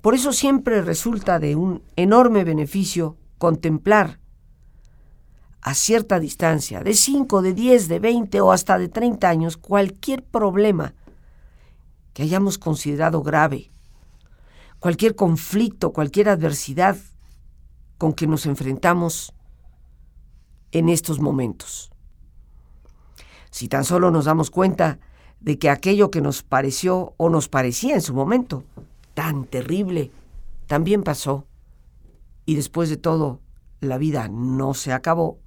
Por 0.00 0.14
eso 0.14 0.32
siempre 0.32 0.82
resulta 0.82 1.38
de 1.38 1.56
un 1.56 1.82
enorme 1.96 2.44
beneficio 2.44 3.16
contemplar 3.38 4.20
a 5.62 5.72
cierta 5.72 6.20
distancia, 6.20 6.80
de 6.82 6.92
5, 6.92 7.40
de 7.40 7.54
10, 7.54 7.88
de 7.88 7.98
20 7.98 8.40
o 8.42 8.52
hasta 8.52 8.78
de 8.78 8.88
30 8.88 9.28
años, 9.28 9.56
cualquier 9.56 10.22
problema 10.22 10.94
que 12.12 12.22
hayamos 12.22 12.58
considerado 12.58 13.22
grave, 13.22 13.70
cualquier 14.78 15.16
conflicto, 15.16 15.94
cualquier 15.94 16.28
adversidad 16.28 16.98
con 17.96 18.12
que 18.12 18.26
nos 18.26 18.44
enfrentamos 18.44 19.32
en 20.70 20.90
estos 20.90 21.18
momentos. 21.18 21.93
Si 23.54 23.68
tan 23.68 23.84
solo 23.84 24.10
nos 24.10 24.24
damos 24.24 24.50
cuenta 24.50 24.98
de 25.38 25.60
que 25.60 25.70
aquello 25.70 26.10
que 26.10 26.20
nos 26.20 26.42
pareció 26.42 27.14
o 27.18 27.28
nos 27.30 27.48
parecía 27.48 27.94
en 27.94 28.02
su 28.02 28.12
momento 28.12 28.64
tan 29.14 29.44
terrible 29.44 30.10
también 30.66 31.04
pasó 31.04 31.46
y 32.46 32.56
después 32.56 32.90
de 32.90 32.96
todo 32.96 33.38
la 33.78 33.96
vida 33.96 34.26
no 34.26 34.74
se 34.74 34.92
acabó, 34.92 35.38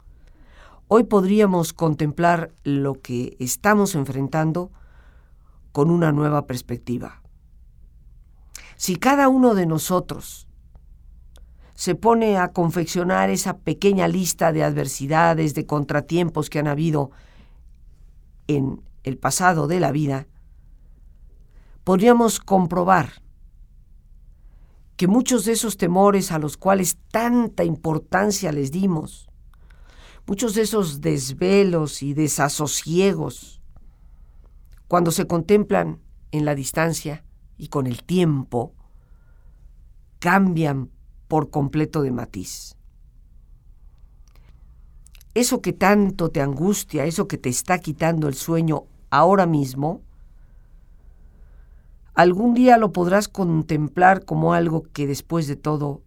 hoy 0.88 1.03
podríamos 1.03 1.73
contemplar 1.73 2.53
lo 2.63 2.93
que 2.93 3.36
estamos 3.39 3.93
enfrentando 3.93 4.71
con 5.73 5.91
una 5.91 6.13
nueva 6.13 6.47
perspectiva. 6.47 7.21
Si 8.77 8.95
cada 8.95 9.27
uno 9.27 9.53
de 9.53 9.65
nosotros 9.65 10.47
se 11.73 11.93
pone 11.95 12.38
a 12.38 12.53
confeccionar 12.53 13.29
esa 13.29 13.58
pequeña 13.58 14.08
lista 14.08 14.53
de 14.53 14.63
adversidades, 14.63 15.55
de 15.55 15.65
contratiempos 15.65 16.49
que 16.49 16.60
han 16.60 16.67
habido 16.67 17.12
en 18.47 18.81
el 19.03 19.17
pasado 19.17 19.67
de 19.67 19.79
la 19.79 19.91
vida, 19.91 20.27
podríamos 21.83 22.39
comprobar 22.39 23.21
que 24.97 25.07
muchos 25.07 25.45
de 25.45 25.53
esos 25.53 25.77
temores 25.77 26.31
a 26.31 26.39
los 26.39 26.57
cuales 26.57 26.97
tanta 27.12 27.63
importancia 27.63 28.51
les 28.51 28.71
dimos, 28.71 29.29
muchos 30.25 30.55
de 30.55 30.63
esos 30.63 31.01
desvelos 31.01 32.01
y 32.01 32.13
desasosiegos, 32.13 33.62
cuando 34.88 35.12
se 35.12 35.27
contemplan 35.27 36.01
en 36.31 36.45
la 36.45 36.55
distancia 36.55 37.23
y 37.57 37.67
con 37.67 37.88
el 37.88 38.03
tiempo, 38.03 38.73
cambian 40.19 40.89
por 41.27 41.49
completo 41.49 42.01
de 42.01 42.12
matiz. 42.12 42.76
Eso 45.38 45.62
que 45.62 45.71
tanto 45.71 46.32
te 46.32 46.41
angustia, 46.41 47.06
eso 47.06 47.28
que 47.28 47.38
te 47.38 47.50
está 47.50 47.78
quitando 47.78 48.28
el 48.28 48.34
sueño 48.34 48.86
ahora 49.12 49.45
mismo, 49.45 50.02
algún 52.15 52.56
día 52.56 52.80
lo 52.80 52.91
podrás 52.91 53.28
contemplar 53.28 54.26
como 54.26 54.56
algo 54.56 54.82
que 54.93 55.06
después 55.06 55.45
de 55.45 55.56
todo 55.56 56.02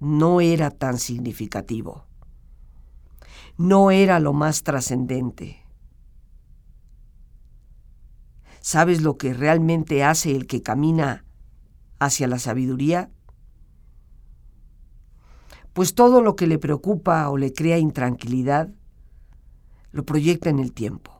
no 0.00 0.42
era 0.42 0.70
tan 0.70 0.98
significativo, 0.98 2.04
no 3.56 3.90
era 3.90 4.20
lo 4.20 4.34
más 4.34 4.62
trascendente. 4.64 5.64
¿Sabes 8.60 9.00
lo 9.00 9.16
que 9.16 9.32
realmente 9.32 10.04
hace 10.04 10.36
el 10.36 10.46
que 10.46 10.62
camina 10.62 11.24
hacia 12.00 12.28
la 12.28 12.38
sabiduría? 12.38 13.10
Pues 15.78 15.94
todo 15.94 16.22
lo 16.22 16.34
que 16.34 16.48
le 16.48 16.58
preocupa 16.58 17.30
o 17.30 17.36
le 17.36 17.52
crea 17.52 17.78
intranquilidad, 17.78 18.68
lo 19.92 20.02
proyecta 20.02 20.50
en 20.50 20.58
el 20.58 20.72
tiempo. 20.72 21.12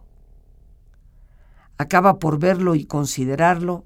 Acaba 1.77 2.19
por 2.19 2.41
verlo 2.41 2.75
y 2.75 2.85
considerarlo 2.85 3.85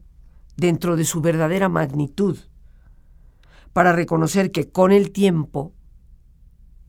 dentro 0.57 0.97
de 0.97 1.05
su 1.05 1.21
verdadera 1.21 1.69
magnitud, 1.69 2.39
para 3.75 3.93
reconocer 3.93 4.51
que 4.51 4.71
con 4.71 4.93
el 4.93 5.13
tiempo 5.13 5.75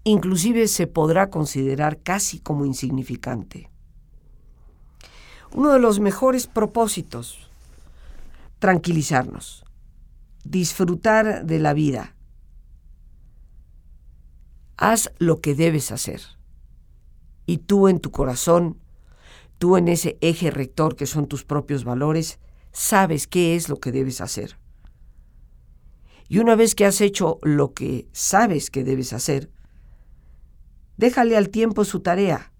inclusive 0.05 0.69
se 0.69 0.87
podrá 0.87 1.29
considerar 1.29 1.99
casi 2.01 2.39
como 2.39 2.63
insignificante. 2.63 3.69
Uno 5.51 5.73
de 5.73 5.79
los 5.79 5.99
mejores 5.99 6.47
propósitos, 6.47 7.49
tranquilizarnos, 8.59 9.65
disfrutar 10.45 11.45
de 11.45 11.59
la 11.59 11.73
vida. 11.73 12.15
Haz 14.85 15.13
lo 15.17 15.39
que 15.39 15.55
debes 15.55 15.93
hacer. 15.93 16.19
Y 17.45 17.59
tú 17.59 17.87
en 17.87 18.01
tu 18.01 18.11
corazón, 18.11 18.81
tú 19.57 19.77
en 19.77 19.87
ese 19.87 20.17
eje 20.19 20.51
rector 20.51 20.97
que 20.97 21.05
son 21.05 21.27
tus 21.27 21.45
propios 21.45 21.85
valores, 21.85 22.37
sabes 22.73 23.25
qué 23.25 23.55
es 23.55 23.69
lo 23.69 23.79
que 23.79 23.93
debes 23.93 24.19
hacer. 24.19 24.59
Y 26.27 26.39
una 26.39 26.55
vez 26.55 26.75
que 26.75 26.85
has 26.85 26.99
hecho 26.99 27.39
lo 27.43 27.73
que 27.73 28.09
sabes 28.11 28.69
que 28.69 28.83
debes 28.83 29.13
hacer, 29.13 29.49
déjale 30.97 31.37
al 31.37 31.47
tiempo 31.47 31.85
su 31.85 32.01
tarea. 32.01 32.51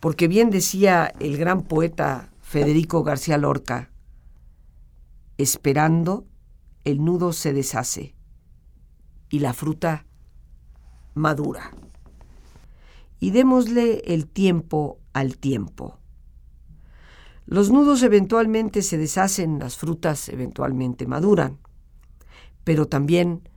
Porque 0.00 0.26
bien 0.26 0.50
decía 0.50 1.12
el 1.20 1.36
gran 1.36 1.62
poeta 1.62 2.32
Federico 2.40 3.04
García 3.04 3.38
Lorca, 3.38 3.92
esperando 5.38 6.26
el 6.82 7.04
nudo 7.04 7.32
se 7.32 7.52
deshace 7.52 8.16
y 9.30 9.38
la 9.38 9.52
fruta 9.52 10.04
madura. 11.14 11.72
Y 13.20 13.30
démosle 13.30 14.02
el 14.06 14.26
tiempo 14.26 14.98
al 15.12 15.38
tiempo. 15.38 15.98
Los 17.46 17.70
nudos 17.70 18.02
eventualmente 18.02 18.82
se 18.82 18.98
deshacen, 18.98 19.58
las 19.58 19.76
frutas 19.76 20.28
eventualmente 20.28 21.06
maduran, 21.06 21.58
pero 22.64 22.86
también 22.86 23.48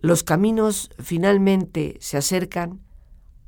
los 0.00 0.22
caminos 0.22 0.90
finalmente 0.98 1.96
se 2.00 2.16
acercan 2.16 2.80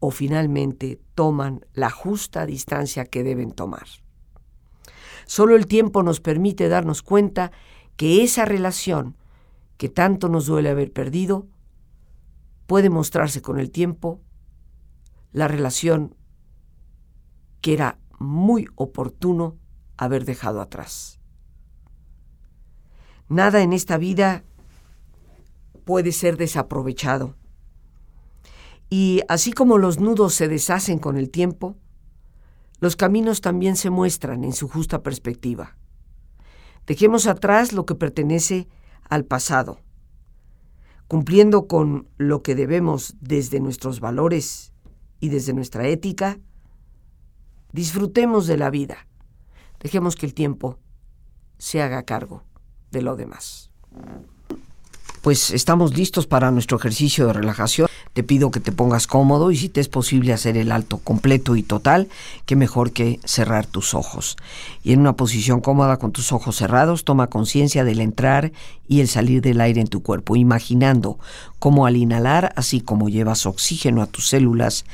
o 0.01 0.11
finalmente 0.11 1.01
toman 1.15 1.67
la 1.75 1.91
justa 1.91 2.47
distancia 2.47 3.05
que 3.05 3.23
deben 3.23 3.53
tomar. 3.53 3.87
Solo 5.27 5.57
el 5.57 5.67
tiempo 5.67 6.03
nos 6.03 6.21
permite 6.21 6.69
darnos 6.69 7.03
cuenta 7.03 7.51
que 7.97 8.23
esa 8.23 8.45
relación 8.45 9.17
que 9.77 9.89
tanto 9.89 10.29
nos 10.29 10.47
duele 10.47 10.71
haber 10.71 10.93
perdido 10.93 11.47
puede 12.69 12.91
mostrarse 12.91 13.41
con 13.41 13.59
el 13.59 13.71
tiempo 13.71 14.21
la 15.33 15.49
relación 15.49 16.15
que 17.63 17.73
era 17.73 17.99
muy 18.19 18.67
oportuno 18.75 19.57
haber 19.97 20.27
dejado 20.27 20.61
atrás. 20.61 21.19
Nada 23.27 23.63
en 23.63 23.73
esta 23.73 23.97
vida 23.97 24.45
puede 25.87 26.13
ser 26.13 26.37
desaprovechado. 26.37 27.37
Y 28.91 29.23
así 29.29 29.53
como 29.53 29.79
los 29.79 29.99
nudos 29.99 30.35
se 30.35 30.47
deshacen 30.47 30.99
con 30.99 31.17
el 31.17 31.31
tiempo, 31.31 31.79
los 32.81 32.97
caminos 32.97 33.41
también 33.41 33.77
se 33.77 33.89
muestran 33.89 34.45
en 34.45 34.53
su 34.53 34.69
justa 34.69 35.03
perspectiva. 35.03 35.79
Dejemos 36.87 37.27
atrás 37.27 37.73
lo 37.73 37.87
que 37.87 37.95
pertenece 37.95 38.69
al 39.09 39.25
pasado, 39.25 39.81
cumpliendo 41.09 41.67
con 41.67 42.09
lo 42.19 42.43
que 42.43 42.55
debemos 42.55 43.17
desde 43.21 43.61
nuestros 43.61 43.99
valores 43.99 44.73
y 45.21 45.31
desde 45.31 45.55
nuestra 45.55 45.89
ética, 45.89 46.39
disfrutemos 47.73 48.47
de 48.47 48.59
la 48.59 48.71
vida. 48.71 49.09
Dejemos 49.81 50.17
que 50.17 50.27
el 50.27 50.35
tiempo 50.35 50.79
se 51.57 51.83
haga 51.83 52.05
cargo 52.05 52.45
de 52.91 53.03
lo 53.03 53.17
demás. 53.17 53.71
Pues 55.23 55.51
estamos 55.51 55.97
listos 55.97 56.27
para 56.27 56.51
nuestro 56.51 56.79
ejercicio 56.79 57.27
de 57.27 57.33
relajación. 57.33 57.89
Te 58.13 58.23
pido 58.23 58.51
que 58.51 58.61
te 58.61 58.73
pongas 58.73 59.07
cómodo 59.07 59.51
y 59.51 59.57
si 59.57 59.69
te 59.69 59.81
es 59.81 59.89
posible 59.89 60.33
hacer 60.33 60.57
el 60.57 60.71
alto 60.71 60.99
completo 60.99 61.57
y 61.57 61.63
total, 61.63 62.09
que 62.47 62.57
mejor 62.57 62.93
que 62.93 63.21
cerrar 63.25 63.67
tus 63.67 63.95
ojos. 63.95 64.37
Y 64.83 64.93
en 64.93 65.01
una 65.01 65.15
posición 65.15 65.61
cómoda 65.61 65.99
con 65.99 66.13
tus 66.13 66.33
ojos 66.33 66.57
cerrados, 66.57 67.05
toma 67.05 67.27
conciencia 67.29 67.85
del 67.85 68.01
entrar 68.01 68.53
y 68.87 69.01
el 69.01 69.09
salir 69.09 69.43
del 69.43 69.61
aire 69.61 69.81
en 69.81 69.89
tu 69.89 70.03
cuerpo, 70.03 70.37
imaginando 70.37 71.19
cómo 71.59 71.87
al 71.87 71.97
inhalar, 71.97 72.53
así 72.57 72.81
como 72.81 73.09
llevas 73.09 73.45
oxígeno 73.45 74.03
a 74.03 74.07
tus 74.07 74.29
células, 74.29 74.85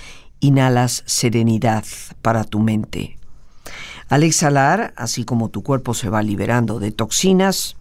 inhalas 0.40 1.02
serenidad 1.06 1.84
para 2.22 2.44
tu 2.44 2.60
mente. 2.60 3.18
Al 4.08 4.22
exhalar, 4.22 4.92
así 4.96 5.24
como 5.24 5.48
tu 5.48 5.62
cuerpo 5.62 5.94
se 5.94 6.10
va 6.10 6.22
liberando 6.22 6.78
de 6.78 6.92
toxinas, 6.92 7.76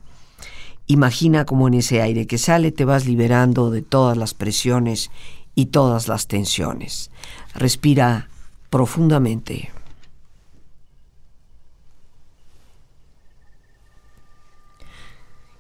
imagina 0.88 1.46
cómo 1.46 1.68
en 1.68 1.76
ese 1.76 2.02
aire 2.02 2.28
que 2.28 2.38
sale 2.38 2.72
te 2.72 2.86
vas 2.86 3.06
liberando 3.06 3.70
de 3.70 3.82
todas 3.82 4.18
las 4.18 4.34
presiones 4.34 5.12
y 5.56 5.68
todas 5.68 6.08
las 6.08 6.28
tensiones. 6.28 7.12
Respira 7.54 8.30
profundamente. 8.70 9.72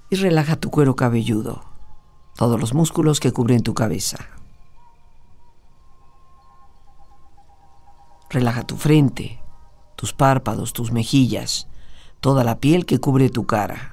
Y 0.09 0.15
relaja 0.15 0.55
tu 0.55 0.69
cuero 0.69 0.95
cabelludo, 0.95 1.63
todos 2.35 2.59
los 2.59 2.73
músculos 2.73 3.19
que 3.19 3.31
cubren 3.31 3.63
tu 3.63 3.73
cabeza. 3.73 4.17
Relaja 8.29 8.63
tu 8.63 8.77
frente, 8.77 9.39
tus 9.95 10.13
párpados, 10.13 10.73
tus 10.73 10.91
mejillas, 10.91 11.67
toda 12.19 12.43
la 12.43 12.59
piel 12.59 12.85
que 12.85 12.99
cubre 12.99 13.29
tu 13.29 13.45
cara. 13.45 13.92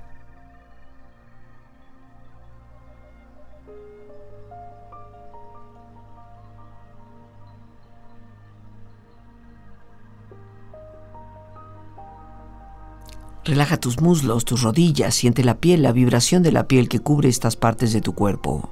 Relaja 13.61 13.77
tus 13.77 14.01
muslos, 14.01 14.43
tus 14.43 14.63
rodillas, 14.63 15.13
siente 15.13 15.43
la 15.43 15.59
piel, 15.59 15.83
la 15.83 15.91
vibración 15.91 16.41
de 16.41 16.51
la 16.51 16.67
piel 16.67 16.89
que 16.89 16.97
cubre 16.97 17.29
estas 17.29 17.55
partes 17.55 17.93
de 17.93 18.01
tu 18.01 18.15
cuerpo. 18.15 18.67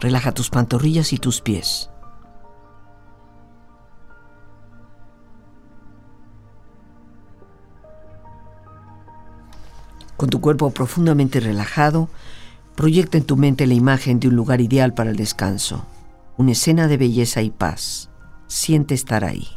Relaja 0.00 0.32
tus 0.32 0.48
pantorrillas 0.48 1.12
y 1.12 1.18
tus 1.18 1.42
pies. 1.42 1.90
Con 10.16 10.30
tu 10.30 10.40
cuerpo 10.40 10.70
profundamente 10.70 11.38
relajado, 11.38 12.08
proyecta 12.76 13.16
en 13.16 13.24
tu 13.24 13.36
mente 13.36 13.66
la 13.66 13.74
imagen 13.74 14.20
de 14.20 14.28
un 14.28 14.36
lugar 14.36 14.60
ideal 14.60 14.92
para 14.92 15.10
el 15.10 15.16
descanso, 15.16 15.84
una 16.36 16.52
escena 16.52 16.86
de 16.88 16.98
belleza 16.98 17.40
y 17.40 17.50
paz. 17.50 18.10
Siente 18.46 18.94
estar 18.94 19.24
ahí. 19.24 19.48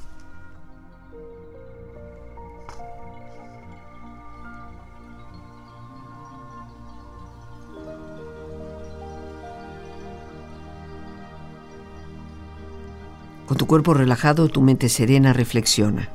Con 13.46 13.58
tu 13.58 13.68
cuerpo 13.68 13.94
relajado, 13.94 14.48
tu 14.48 14.62
mente 14.62 14.90
serena 14.90 15.34
reflexiona. 15.34 16.10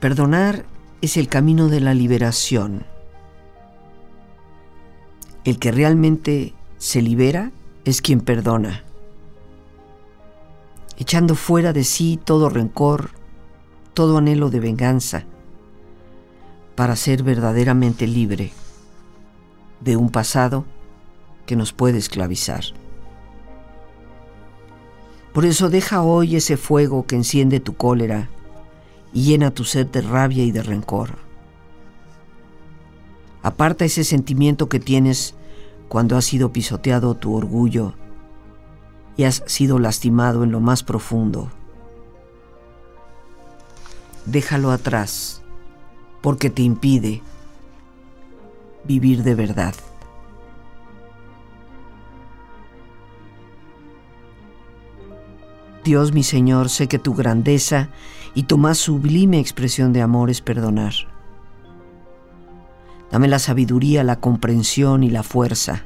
Perdonar 0.00 0.66
es 1.00 1.16
el 1.16 1.28
camino 1.28 1.68
de 1.68 1.80
la 1.80 1.94
liberación. 1.94 2.93
El 5.44 5.58
que 5.58 5.72
realmente 5.72 6.54
se 6.78 7.02
libera 7.02 7.52
es 7.84 8.00
quien 8.00 8.20
perdona, 8.20 8.82
echando 10.96 11.34
fuera 11.34 11.74
de 11.74 11.84
sí 11.84 12.18
todo 12.22 12.48
rencor, 12.48 13.10
todo 13.92 14.16
anhelo 14.16 14.48
de 14.48 14.60
venganza, 14.60 15.24
para 16.74 16.96
ser 16.96 17.22
verdaderamente 17.22 18.06
libre 18.06 18.52
de 19.80 19.96
un 19.96 20.08
pasado 20.10 20.64
que 21.44 21.56
nos 21.56 21.74
puede 21.74 21.98
esclavizar. 21.98 22.64
Por 25.34 25.44
eso 25.44 25.68
deja 25.68 26.02
hoy 26.02 26.36
ese 26.36 26.56
fuego 26.56 27.06
que 27.06 27.16
enciende 27.16 27.60
tu 27.60 27.76
cólera 27.76 28.30
y 29.12 29.24
llena 29.24 29.50
tu 29.50 29.64
sed 29.64 29.88
de 29.88 30.00
rabia 30.00 30.42
y 30.42 30.52
de 30.52 30.62
rencor. 30.62 31.18
Aparta 33.44 33.84
ese 33.84 34.04
sentimiento 34.04 34.70
que 34.70 34.80
tienes 34.80 35.34
cuando 35.88 36.16
has 36.16 36.24
sido 36.24 36.50
pisoteado 36.50 37.14
tu 37.14 37.34
orgullo 37.34 37.92
y 39.18 39.24
has 39.24 39.44
sido 39.46 39.78
lastimado 39.78 40.44
en 40.44 40.50
lo 40.50 40.60
más 40.60 40.82
profundo. 40.82 41.50
Déjalo 44.24 44.70
atrás 44.70 45.42
porque 46.22 46.48
te 46.48 46.62
impide 46.62 47.20
vivir 48.84 49.22
de 49.22 49.34
verdad. 49.34 49.74
Dios 55.84 56.14
mi 56.14 56.22
Señor, 56.22 56.70
sé 56.70 56.88
que 56.88 56.98
tu 56.98 57.12
grandeza 57.12 57.90
y 58.34 58.44
tu 58.44 58.56
más 58.56 58.78
sublime 58.78 59.38
expresión 59.38 59.92
de 59.92 60.00
amor 60.00 60.30
es 60.30 60.40
perdonar. 60.40 61.13
Dame 63.14 63.28
la 63.28 63.38
sabiduría, 63.38 64.02
la 64.02 64.18
comprensión 64.18 65.04
y 65.04 65.08
la 65.08 65.22
fuerza 65.22 65.84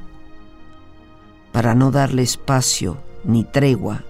para 1.51 1.75
no 1.75 1.91
darle 1.91 2.23
espacio 2.23 2.97
ni 3.23 3.43
tregua 3.43 4.03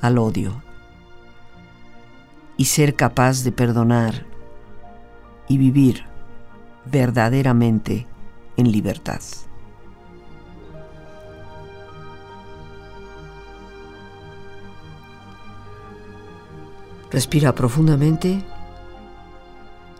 al 0.00 0.18
odio 0.18 0.62
y 2.56 2.66
ser 2.66 2.94
capaz 2.94 3.42
de 3.42 3.50
perdonar 3.50 4.24
y 5.48 5.58
vivir 5.58 6.04
verdaderamente 6.84 8.06
en 8.56 8.70
libertad. 8.70 9.20
Respira 17.10 17.52
profundamente, 17.52 18.44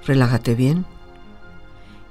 relájate 0.07 0.55
bien 0.55 0.87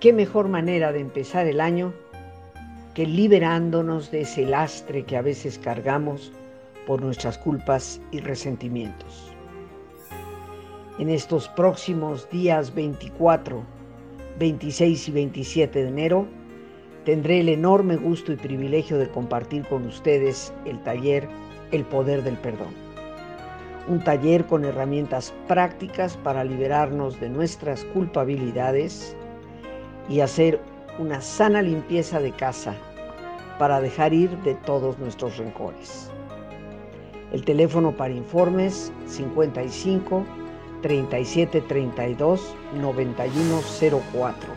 ¿Qué 0.00 0.14
mejor 0.14 0.48
manera 0.48 0.92
de 0.92 1.00
empezar 1.00 1.46
el 1.46 1.60
año 1.60 1.92
que 2.94 3.04
liberándonos 3.04 4.10
de 4.10 4.22
ese 4.22 4.46
lastre 4.46 5.04
que 5.04 5.18
a 5.18 5.20
veces 5.20 5.58
cargamos 5.58 6.32
por 6.86 7.02
nuestras 7.02 7.36
culpas 7.36 8.00
y 8.10 8.20
resentimientos? 8.20 9.30
En 10.98 11.10
estos 11.10 11.50
próximos 11.50 12.30
días 12.30 12.74
24, 12.74 13.62
26 14.38 15.08
y 15.08 15.12
27 15.12 15.82
de 15.82 15.88
enero, 15.88 16.26
tendré 17.04 17.40
el 17.40 17.50
enorme 17.50 17.96
gusto 17.96 18.32
y 18.32 18.36
privilegio 18.36 18.96
de 18.96 19.10
compartir 19.10 19.66
con 19.66 19.86
ustedes 19.86 20.50
el 20.64 20.82
taller 20.82 21.28
El 21.72 21.84
Poder 21.84 22.24
del 22.24 22.38
Perdón. 22.38 22.72
Un 23.86 24.02
taller 24.02 24.46
con 24.46 24.64
herramientas 24.64 25.34
prácticas 25.46 26.16
para 26.16 26.42
liberarnos 26.42 27.20
de 27.20 27.28
nuestras 27.28 27.84
culpabilidades, 27.84 29.14
y 30.10 30.20
hacer 30.20 30.60
una 30.98 31.22
sana 31.22 31.62
limpieza 31.62 32.20
de 32.20 32.32
casa 32.32 32.74
para 33.58 33.80
dejar 33.80 34.12
ir 34.12 34.36
de 34.38 34.54
todos 34.56 34.98
nuestros 34.98 35.38
rencores. 35.38 36.10
El 37.32 37.44
teléfono 37.44 37.96
para 37.96 38.12
informes 38.12 38.92
55 39.06 40.24
37 40.82 41.60
32 41.62 42.54
9104 42.80 44.52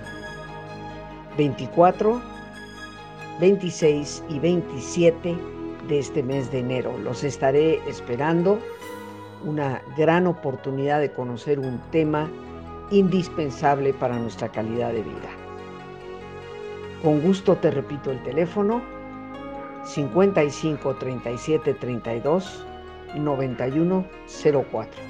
24 1.37 2.21
26 3.39 4.23
y 4.29 4.39
27 4.39 5.37
de 5.87 5.99
este 5.99 6.23
mes 6.23 6.51
de 6.51 6.59
enero. 6.59 6.97
Los 6.97 7.23
estaré 7.23 7.79
esperando. 7.87 8.59
Una 9.43 9.81
gran 9.97 10.25
oportunidad 10.27 11.01
de 11.01 11.11
conocer 11.11 11.59
un 11.59 11.79
tema 11.91 12.29
indispensable 12.91 13.93
para 13.93 14.17
nuestra 14.17 14.49
calidad 14.49 14.93
de 14.93 15.01
vida. 15.01 15.42
Con 17.03 17.19
gusto 17.19 17.57
te 17.57 17.69
repito 17.69 18.11
el 18.11 18.23
teléfono 18.23 18.81
55 19.83 20.95
37 20.95 21.73
32 21.73 22.65
91 23.15 24.05
04. 24.71 25.01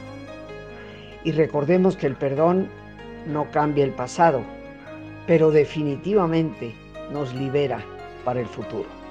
Y 1.23 1.31
recordemos 1.33 1.95
que 1.95 2.07
el 2.07 2.15
perdón 2.15 2.67
no 3.27 3.51
cambia 3.51 3.83
el 3.83 3.91
pasado, 3.91 4.41
pero 5.27 5.51
definitivamente 5.51 6.73
nos 7.11 7.31
libera 7.35 7.85
para 8.25 8.39
el 8.39 8.47
futuro. 8.47 9.02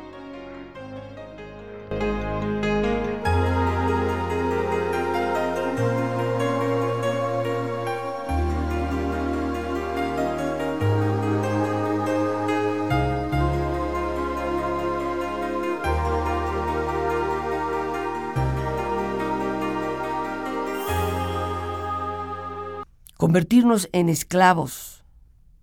Convertirnos 23.33 23.89
en 23.93 24.11
esclavos 24.11 25.07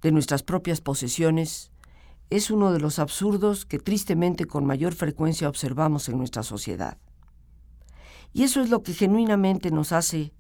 de 0.02 0.12
nuestras 0.12 0.42
propias 0.42 0.82
posesiones 0.82 1.72
es 2.32 2.50
uno 2.50 2.72
de 2.72 2.80
los 2.80 2.98
absurdos 2.98 3.64
que 3.68 3.78
tristemente 3.78 4.46
con 4.46 4.66
mayor 4.66 4.96
frecuencia 4.96 5.48
observamos 5.48 6.10
en 6.10 6.18
nuestra 6.18 6.42
sociedad. 6.42 6.98
Y 8.34 8.42
eso 8.42 8.62
es 8.64 8.72
lo 8.72 8.82
que 8.82 8.94
genuinamente 8.94 9.70
nos 9.70 9.92
hace 9.92 10.34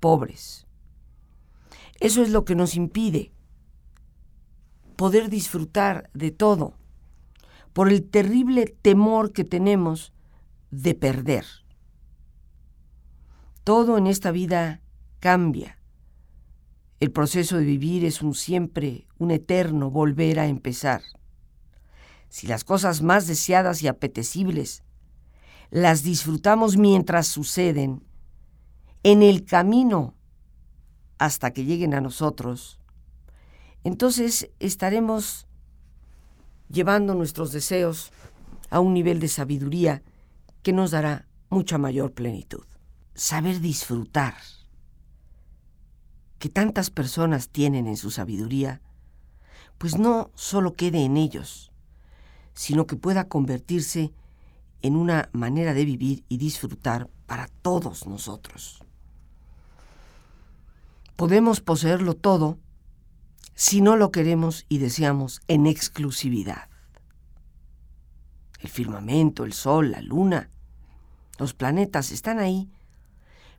pobres. 0.00 0.66
Eso 2.00 2.22
es 2.22 2.30
lo 2.30 2.46
que 2.46 2.54
nos 2.54 2.76
impide 2.76 3.30
poder 4.96 5.28
disfrutar 5.28 6.08
de 6.14 6.30
todo 6.30 6.72
por 7.74 7.90
el 7.90 8.08
terrible 8.08 8.74
temor 8.80 9.34
que 9.34 9.44
tenemos 9.44 10.14
de 10.70 10.94
perder. 10.94 11.44
Todo 13.64 13.98
en 13.98 14.06
esta 14.06 14.30
vida 14.30 14.80
cambia 15.20 15.83
el 17.04 17.12
proceso 17.12 17.58
de 17.58 17.64
vivir 17.64 18.04
es 18.04 18.22
un 18.22 18.34
siempre, 18.34 19.06
un 19.18 19.30
eterno 19.30 19.90
volver 19.90 20.38
a 20.40 20.46
empezar. 20.46 21.02
Si 22.30 22.46
las 22.46 22.64
cosas 22.64 23.02
más 23.02 23.26
deseadas 23.26 23.82
y 23.82 23.88
apetecibles 23.88 24.82
las 25.70 26.02
disfrutamos 26.02 26.78
mientras 26.78 27.26
suceden, 27.26 28.02
en 29.02 29.22
el 29.22 29.44
camino 29.44 30.14
hasta 31.18 31.52
que 31.52 31.64
lleguen 31.64 31.92
a 31.92 32.00
nosotros, 32.00 32.80
entonces 33.82 34.50
estaremos 34.58 35.46
llevando 36.70 37.14
nuestros 37.14 37.52
deseos 37.52 38.12
a 38.70 38.80
un 38.80 38.94
nivel 38.94 39.20
de 39.20 39.28
sabiduría 39.28 40.02
que 40.62 40.72
nos 40.72 40.92
dará 40.92 41.28
mucha 41.50 41.76
mayor 41.76 42.14
plenitud. 42.14 42.64
Saber 43.14 43.60
disfrutar 43.60 44.36
que 46.44 46.50
tantas 46.50 46.90
personas 46.90 47.48
tienen 47.48 47.86
en 47.86 47.96
su 47.96 48.10
sabiduría, 48.10 48.82
pues 49.78 49.96
no 49.96 50.30
solo 50.34 50.74
quede 50.74 51.02
en 51.02 51.16
ellos, 51.16 51.72
sino 52.52 52.86
que 52.86 52.96
pueda 52.96 53.28
convertirse 53.28 54.12
en 54.82 54.96
una 54.96 55.30
manera 55.32 55.72
de 55.72 55.86
vivir 55.86 56.22
y 56.28 56.36
disfrutar 56.36 57.08
para 57.24 57.48
todos 57.62 58.06
nosotros. 58.06 58.82
Podemos 61.16 61.62
poseerlo 61.62 62.12
todo 62.12 62.58
si 63.54 63.80
no 63.80 63.96
lo 63.96 64.10
queremos 64.10 64.66
y 64.68 64.76
deseamos 64.76 65.40
en 65.48 65.66
exclusividad. 65.66 66.68
El 68.60 68.68
firmamento, 68.68 69.46
el 69.46 69.54
sol, 69.54 69.92
la 69.92 70.02
luna, 70.02 70.50
los 71.38 71.54
planetas 71.54 72.12
están 72.12 72.38
ahí 72.38 72.68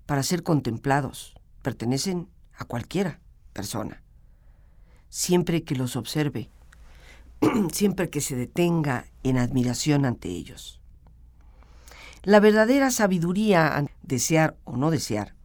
para 0.06 0.22
ser 0.22 0.44
contemplados, 0.44 1.34
pertenecen 1.64 2.30
a 2.58 2.66
cualquiera 2.66 3.20
persona, 3.54 4.04
siempre 5.10 5.64
que 5.64 5.76
los 5.76 5.96
observe, 5.96 6.50
siempre 7.72 8.10
que 8.10 8.22
se 8.22 8.36
detenga 8.36 9.06
en 9.24 9.38
admiración 9.38 10.06
ante 10.06 10.30
ellos. 10.30 10.82
La 12.24 12.40
verdadera 12.40 12.92
sabiduría, 12.92 13.86
desear 14.02 14.58
o 14.64 14.78
no 14.78 14.92
desear, 14.92 15.36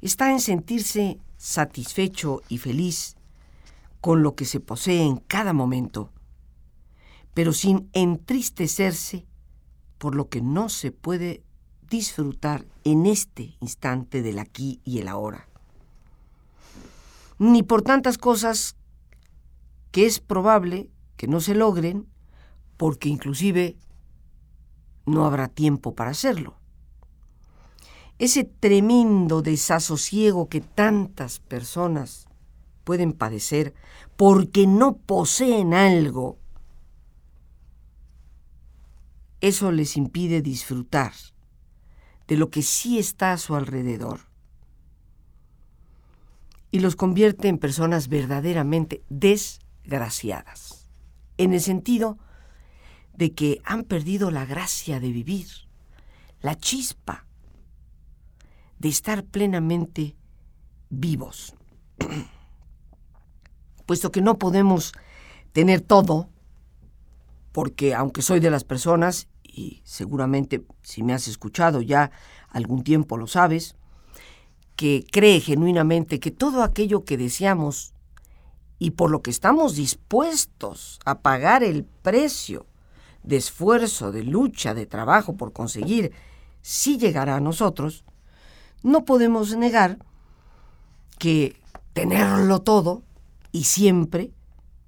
está 0.00 0.30
en 0.30 0.40
sentirse 0.40 1.18
satisfecho 1.38 2.42
y 2.48 2.58
feliz 2.58 3.16
con 4.00 4.22
lo 4.22 4.34
que 4.34 4.44
se 4.44 4.60
posee 4.60 5.02
en 5.02 5.16
cada 5.16 5.52
momento, 5.52 6.12
pero 7.34 7.52
sin 7.52 7.88
entristecerse 7.92 9.26
por 9.98 10.14
lo 10.14 10.28
que 10.28 10.42
no 10.42 10.68
se 10.68 10.92
puede 10.92 11.42
disfrutar 11.88 12.66
en 12.84 13.06
este 13.06 13.56
instante 13.60 14.22
del 14.22 14.38
aquí 14.38 14.80
y 14.84 14.98
el 14.98 15.08
ahora 15.08 15.48
ni 17.38 17.62
por 17.62 17.82
tantas 17.82 18.18
cosas 18.18 18.76
que 19.90 20.06
es 20.06 20.20
probable 20.20 20.90
que 21.16 21.26
no 21.26 21.40
se 21.40 21.54
logren, 21.54 22.06
porque 22.76 23.08
inclusive 23.08 23.76
no 25.06 25.24
habrá 25.24 25.48
tiempo 25.48 25.94
para 25.94 26.10
hacerlo. 26.10 26.56
Ese 28.18 28.44
tremendo 28.44 29.42
desasosiego 29.42 30.48
que 30.48 30.60
tantas 30.60 31.38
personas 31.38 32.28
pueden 32.84 33.12
padecer 33.12 33.74
porque 34.16 34.66
no 34.66 34.96
poseen 34.96 35.74
algo, 35.74 36.38
eso 39.40 39.70
les 39.70 39.96
impide 39.96 40.40
disfrutar 40.40 41.12
de 42.26 42.36
lo 42.36 42.50
que 42.50 42.62
sí 42.62 42.98
está 42.98 43.32
a 43.32 43.38
su 43.38 43.54
alrededor 43.54 44.20
y 46.76 46.78
los 46.78 46.94
convierte 46.94 47.48
en 47.48 47.56
personas 47.56 48.08
verdaderamente 48.08 49.02
desgraciadas, 49.08 50.90
en 51.38 51.54
el 51.54 51.62
sentido 51.62 52.18
de 53.14 53.32
que 53.32 53.62
han 53.64 53.84
perdido 53.84 54.30
la 54.30 54.44
gracia 54.44 55.00
de 55.00 55.10
vivir, 55.10 55.46
la 56.42 56.54
chispa 56.54 57.24
de 58.78 58.90
estar 58.90 59.24
plenamente 59.24 60.16
vivos. 60.90 61.54
Puesto 63.86 64.12
que 64.12 64.20
no 64.20 64.38
podemos 64.38 64.92
tener 65.52 65.80
todo, 65.80 66.28
porque 67.52 67.94
aunque 67.94 68.20
soy 68.20 68.38
de 68.38 68.50
las 68.50 68.64
personas, 68.64 69.28
y 69.42 69.80
seguramente 69.84 70.62
si 70.82 71.02
me 71.02 71.14
has 71.14 71.26
escuchado 71.26 71.80
ya 71.80 72.10
algún 72.50 72.84
tiempo 72.84 73.16
lo 73.16 73.28
sabes, 73.28 73.76
que 74.76 75.04
cree 75.10 75.40
genuinamente 75.40 76.20
que 76.20 76.30
todo 76.30 76.62
aquello 76.62 77.04
que 77.04 77.16
deseamos 77.16 77.94
y 78.78 78.90
por 78.92 79.10
lo 79.10 79.22
que 79.22 79.30
estamos 79.30 79.74
dispuestos 79.74 81.00
a 81.04 81.20
pagar 81.20 81.64
el 81.64 81.84
precio 81.84 82.66
de 83.22 83.36
esfuerzo, 83.36 84.12
de 84.12 84.22
lucha, 84.22 84.74
de 84.74 84.86
trabajo 84.86 85.36
por 85.36 85.52
conseguir, 85.52 86.12
si 86.60 86.98
llegará 86.98 87.36
a 87.36 87.40
nosotros, 87.40 88.04
no 88.82 89.04
podemos 89.04 89.56
negar 89.56 89.98
que 91.18 91.56
tenerlo 91.94 92.60
todo 92.60 93.02
y 93.52 93.64
siempre 93.64 94.30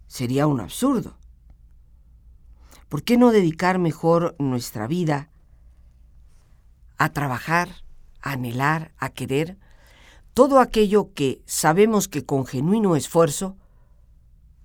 sería 0.07 0.47
un 0.47 0.61
absurdo. 0.61 1.17
¿Por 2.89 3.03
qué 3.03 3.17
no 3.17 3.31
dedicar 3.31 3.79
mejor 3.79 4.37
nuestra 4.39 4.87
vida 4.87 5.31
a 6.99 7.13
trabajar, 7.13 7.69
a 8.21 8.33
anhelar, 8.33 8.93
a 8.99 9.11
querer 9.11 9.57
todo 10.39 10.61
aquello 10.61 11.13
que 11.15 11.43
sabemos 11.47 12.07
que 12.07 12.25
con 12.25 12.47
genuino 12.47 12.95
esfuerzo 12.95 13.57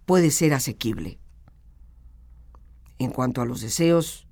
puede 0.06 0.30
ser 0.30 0.54
asequible. 0.54 1.18
En 3.00 3.10
cuanto 3.10 3.42
a 3.42 3.46
los 3.48 3.62
deseos, 3.62 4.28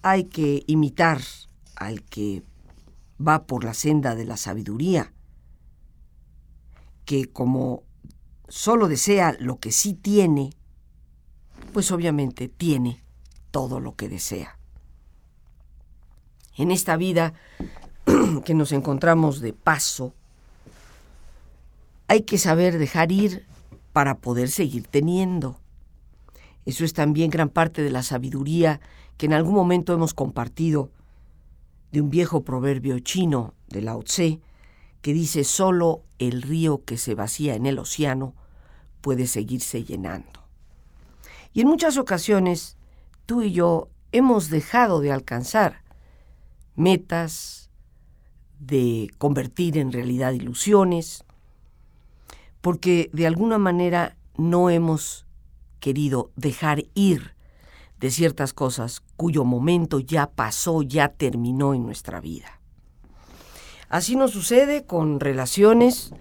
hay 0.00 0.24
que 0.24 0.64
imitar 0.66 1.20
al 1.76 2.02
que 2.02 2.44
va 3.20 3.44
por 3.46 3.62
la 3.62 3.74
senda 3.74 4.14
de 4.14 4.24
la 4.24 4.38
sabiduría, 4.38 5.12
que 7.04 7.30
como 7.30 7.82
solo 8.48 8.88
desea 8.88 9.36
lo 9.38 9.58
que 9.58 9.72
sí 9.72 9.92
tiene, 9.92 10.54
pues 11.74 11.92
obviamente 11.92 12.48
tiene 12.48 13.04
todo 13.50 13.80
lo 13.80 13.96
que 13.96 14.08
desea. 14.08 14.58
En 16.56 16.70
esta 16.70 16.96
vida 16.96 17.34
que 18.46 18.54
nos 18.54 18.72
encontramos 18.72 19.40
de 19.40 19.52
paso, 19.52 20.14
hay 22.10 22.22
que 22.22 22.38
saber 22.38 22.76
dejar 22.76 23.12
ir 23.12 23.46
para 23.92 24.18
poder 24.18 24.50
seguir 24.50 24.88
teniendo. 24.88 25.60
Eso 26.66 26.84
es 26.84 26.92
también 26.92 27.30
gran 27.30 27.50
parte 27.50 27.82
de 27.82 27.90
la 27.90 28.02
sabiduría 28.02 28.80
que 29.16 29.26
en 29.26 29.32
algún 29.32 29.54
momento 29.54 29.94
hemos 29.94 30.12
compartido 30.12 30.90
de 31.92 32.00
un 32.00 32.10
viejo 32.10 32.42
proverbio 32.42 32.98
chino 32.98 33.54
de 33.68 33.82
Lao 33.82 34.02
Tse 34.02 34.40
que 35.02 35.12
dice 35.12 35.44
solo 35.44 36.02
el 36.18 36.42
río 36.42 36.84
que 36.84 36.96
se 36.96 37.14
vacía 37.14 37.54
en 37.54 37.64
el 37.64 37.78
océano 37.78 38.34
puede 39.02 39.28
seguirse 39.28 39.84
llenando. 39.84 40.40
Y 41.52 41.60
en 41.60 41.68
muchas 41.68 41.96
ocasiones 41.96 42.76
tú 43.24 43.42
y 43.42 43.52
yo 43.52 43.88
hemos 44.10 44.50
dejado 44.50 45.00
de 45.00 45.12
alcanzar 45.12 45.84
metas, 46.74 47.70
de 48.58 49.12
convertir 49.16 49.78
en 49.78 49.92
realidad 49.92 50.32
ilusiones, 50.32 51.24
porque 52.60 53.10
de 53.12 53.26
alguna 53.26 53.58
manera 53.58 54.16
no 54.36 54.70
hemos 54.70 55.26
querido 55.80 56.30
dejar 56.36 56.84
ir 56.94 57.34
de 57.98 58.10
ciertas 58.10 58.52
cosas 58.52 59.02
cuyo 59.16 59.44
momento 59.44 60.00
ya 60.00 60.30
pasó, 60.30 60.82
ya 60.82 61.08
terminó 61.08 61.74
en 61.74 61.84
nuestra 61.84 62.20
vida. 62.20 62.60
Así 63.88 64.16
nos 64.16 64.30
sucede 64.30 64.84
con 64.84 65.20
relaciones 65.20 66.12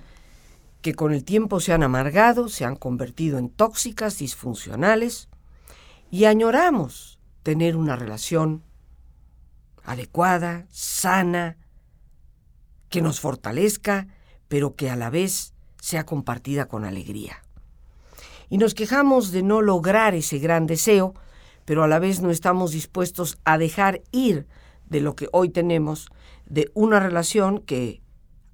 que 0.82 0.94
con 0.94 1.14
el 1.14 1.24
tiempo 1.24 1.60
se 1.60 1.74
han 1.74 1.84
amargado, 1.84 2.50
se 2.50 2.66
han 2.66 2.76
convertido 2.76 3.38
en 3.38 3.50
tóxicas, 3.50 4.18
disfuncionales, 4.18 5.30
y 6.10 6.26
añoramos 6.26 7.20
tener 7.44 7.76
una 7.76 7.96
relación 7.96 8.64
adecuada, 9.84 10.66
sana, 10.70 11.58
que 12.90 13.02
nos 13.02 13.20
fortalezca, 13.20 14.08
pero 14.48 14.76
que 14.76 14.90
a 14.90 14.96
la 14.96 15.10
vez 15.10 15.54
sea 15.82 16.06
compartida 16.06 16.68
con 16.68 16.86
alegría. 16.86 17.44
Y 18.50 18.58
nos 18.58 18.74
quejamos 18.74 19.32
de 19.32 19.44
no 19.44 19.62
lograr 19.62 20.16
ese 20.16 20.40
gran 20.40 20.66
deseo, 20.66 21.14
pero 21.66 21.84
a 21.84 21.88
la 21.88 22.00
vez 22.00 22.22
no 22.22 22.32
estamos 22.32 22.72
dispuestos 22.72 23.38
a 23.46 23.58
dejar 23.58 24.02
ir 24.12 24.48
de 24.88 25.02
lo 25.02 25.16
que 25.16 25.28
hoy 25.32 25.50
tenemos, 25.50 26.10
de 26.48 26.72
una 26.74 27.00
relación 27.00 27.60
que, 27.60 28.02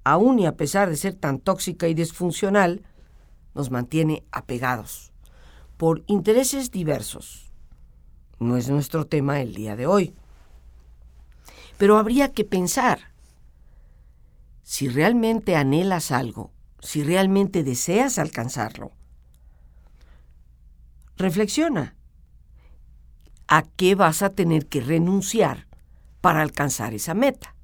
aun 0.04 0.38
y 0.38 0.46
a 0.46 0.56
pesar 0.56 0.90
de 0.90 0.96
ser 0.96 1.14
tan 1.14 1.38
tóxica 1.38 1.88
y 1.88 1.94
disfuncional, 1.94 2.82
nos 3.54 3.70
mantiene 3.70 4.22
apegados, 4.32 5.12
por 5.78 6.04
intereses 6.06 6.70
diversos. 6.70 7.50
No 8.38 8.58
es 8.58 8.68
nuestro 8.68 9.06
tema 9.06 9.40
el 9.40 9.54
día 9.54 9.76
de 9.76 9.86
hoy. 9.86 10.14
Pero 11.78 11.96
habría 11.96 12.32
que 12.32 12.44
pensar, 12.44 12.98
si 14.62 14.88
realmente 14.88 15.56
anhelas 15.56 16.10
algo, 16.10 16.50
si 16.86 17.02
realmente 17.02 17.64
deseas 17.64 18.16
alcanzarlo. 18.16 18.92
Reflexiona. 21.16 21.96
¿A 23.48 23.62
qué 23.62 23.96
vas 23.96 24.22
a 24.22 24.30
tener 24.30 24.66
que 24.66 24.80
renunciar 24.80 25.66
para 26.20 26.42
alcanzar 26.42 26.94
esa 26.94 27.12
meta? 27.12 27.56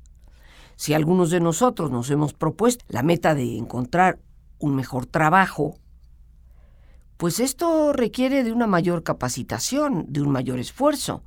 Si 0.75 0.93
algunos 0.93 1.31
de 1.31 1.39
nosotros 1.39 1.93
nos 1.93 2.11
hemos 2.11 2.33
propuesto 2.35 2.85
la 2.89 3.05
meta 3.05 3.37
de 3.37 3.59
encontrar 3.59 4.19
un 4.59 4.75
mejor 4.75 5.07
trabajo, 5.07 5.77
pues 7.17 7.39
esto 7.39 7.93
requiere 7.93 8.43
de 8.43 8.53
una 8.53 8.67
mayor 8.67 9.05
capacitación, 9.05 10.07
de 10.09 10.21
un 10.21 10.31
mayor 10.31 10.59
esfuerzo. 10.59 11.23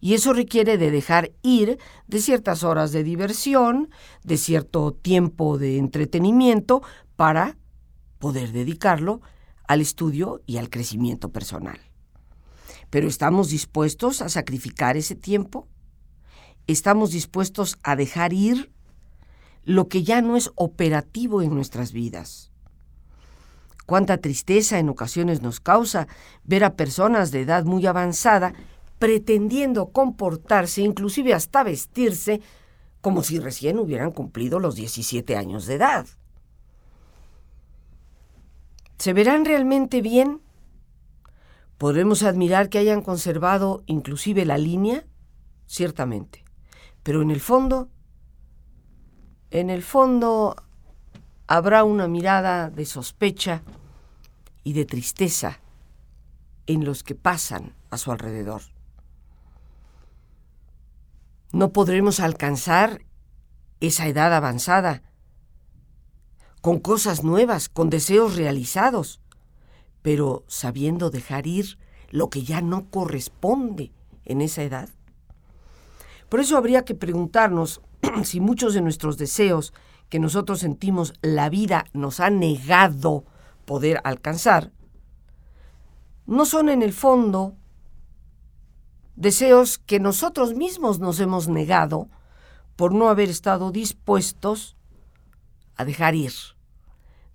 Y 0.00 0.14
eso 0.14 0.32
requiere 0.32 0.78
de 0.78 0.90
dejar 0.90 1.32
ir 1.42 1.78
de 2.06 2.20
ciertas 2.20 2.64
horas 2.64 2.92
de 2.92 3.04
diversión, 3.04 3.90
de 4.24 4.38
cierto 4.38 4.92
tiempo 4.92 5.58
de 5.58 5.78
entretenimiento 5.78 6.82
para 7.16 7.56
poder 8.18 8.52
dedicarlo 8.52 9.20
al 9.66 9.80
estudio 9.80 10.42
y 10.46 10.58
al 10.58 10.70
crecimiento 10.70 11.30
personal. 11.30 11.80
Pero 12.90 13.08
¿estamos 13.08 13.50
dispuestos 13.50 14.22
a 14.22 14.28
sacrificar 14.28 14.96
ese 14.96 15.14
tiempo? 15.14 15.68
¿Estamos 16.66 17.10
dispuestos 17.10 17.78
a 17.82 17.96
dejar 17.96 18.32
ir 18.32 18.72
lo 19.64 19.88
que 19.88 20.04
ya 20.04 20.22
no 20.22 20.36
es 20.36 20.50
operativo 20.54 21.42
en 21.42 21.54
nuestras 21.54 21.92
vidas? 21.92 22.52
Cuánta 23.86 24.18
tristeza 24.18 24.78
en 24.78 24.88
ocasiones 24.88 25.42
nos 25.42 25.60
causa 25.60 26.08
ver 26.44 26.64
a 26.64 26.74
personas 26.74 27.30
de 27.30 27.42
edad 27.42 27.64
muy 27.64 27.86
avanzada 27.86 28.52
pretendiendo 28.98 29.88
comportarse, 29.88 30.82
inclusive 30.82 31.34
hasta 31.34 31.62
vestirse, 31.62 32.40
como 33.00 33.22
si 33.22 33.38
recién 33.38 33.78
hubieran 33.78 34.10
cumplido 34.10 34.58
los 34.58 34.74
17 34.74 35.36
años 35.36 35.66
de 35.66 35.74
edad. 35.74 36.06
¿Se 38.98 39.12
verán 39.12 39.44
realmente 39.44 40.00
bien? 40.00 40.40
¿Podremos 41.78 42.22
admirar 42.22 42.70
que 42.70 42.78
hayan 42.78 43.02
conservado 43.02 43.82
inclusive 43.86 44.44
la 44.44 44.56
línea? 44.56 45.04
Ciertamente. 45.66 46.44
Pero 47.02 47.22
en 47.22 47.30
el 47.30 47.40
fondo, 47.40 47.90
en 49.50 49.70
el 49.70 49.82
fondo 49.82 50.56
habrá 51.46 51.84
una 51.84 52.08
mirada 52.08 52.70
de 52.70 52.86
sospecha 52.86 53.62
y 54.64 54.72
de 54.72 54.84
tristeza 54.84 55.60
en 56.66 56.84
los 56.84 57.02
que 57.02 57.14
pasan 57.14 57.74
a 57.90 57.98
su 57.98 58.10
alrededor. 58.10 58.62
No 61.52 61.72
podremos 61.72 62.20
alcanzar 62.20 63.02
esa 63.80 64.08
edad 64.08 64.34
avanzada 64.34 65.02
con 66.66 66.80
cosas 66.80 67.22
nuevas, 67.22 67.68
con 67.68 67.90
deseos 67.90 68.34
realizados, 68.34 69.20
pero 70.02 70.42
sabiendo 70.48 71.10
dejar 71.10 71.46
ir 71.46 71.78
lo 72.10 72.28
que 72.28 72.42
ya 72.42 72.60
no 72.60 72.90
corresponde 72.90 73.92
en 74.24 74.40
esa 74.40 74.64
edad. 74.64 74.88
Por 76.28 76.40
eso 76.40 76.56
habría 76.56 76.84
que 76.84 76.96
preguntarnos 76.96 77.82
si 78.24 78.40
muchos 78.40 78.74
de 78.74 78.80
nuestros 78.80 79.16
deseos 79.16 79.74
que 80.08 80.18
nosotros 80.18 80.58
sentimos 80.58 81.14
la 81.22 81.50
vida 81.50 81.84
nos 81.92 82.18
ha 82.18 82.30
negado 82.30 83.24
poder 83.64 84.00
alcanzar, 84.02 84.72
no 86.26 86.46
son 86.46 86.68
en 86.68 86.82
el 86.82 86.92
fondo 86.92 87.54
deseos 89.14 89.78
que 89.78 90.00
nosotros 90.00 90.56
mismos 90.56 90.98
nos 90.98 91.20
hemos 91.20 91.46
negado 91.46 92.08
por 92.74 92.92
no 92.92 93.08
haber 93.08 93.28
estado 93.28 93.70
dispuestos 93.70 94.76
a 95.76 95.84
dejar 95.84 96.16
ir 96.16 96.55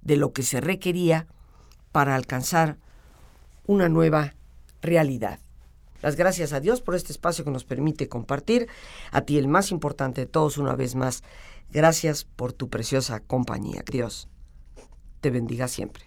de 0.01 0.17
lo 0.17 0.33
que 0.33 0.43
se 0.43 0.61
requería 0.61 1.27
para 1.91 2.15
alcanzar 2.15 2.77
una 3.65 3.89
nueva 3.89 4.33
realidad. 4.81 5.39
Las 6.01 6.15
gracias 6.15 6.51
a 6.53 6.59
Dios 6.59 6.81
por 6.81 6.95
este 6.95 7.11
espacio 7.11 7.45
que 7.45 7.51
nos 7.51 7.63
permite 7.63 8.09
compartir. 8.09 8.67
A 9.11 9.21
ti 9.21 9.37
el 9.37 9.47
más 9.47 9.71
importante 9.71 10.21
de 10.21 10.27
todos 10.27 10.57
una 10.57 10.75
vez 10.75 10.95
más. 10.95 11.23
Gracias 11.71 12.25
por 12.25 12.53
tu 12.53 12.69
preciosa 12.69 13.19
compañía. 13.19 13.83
Dios 13.89 14.27
te 15.21 15.29
bendiga 15.29 15.67
siempre. 15.67 16.05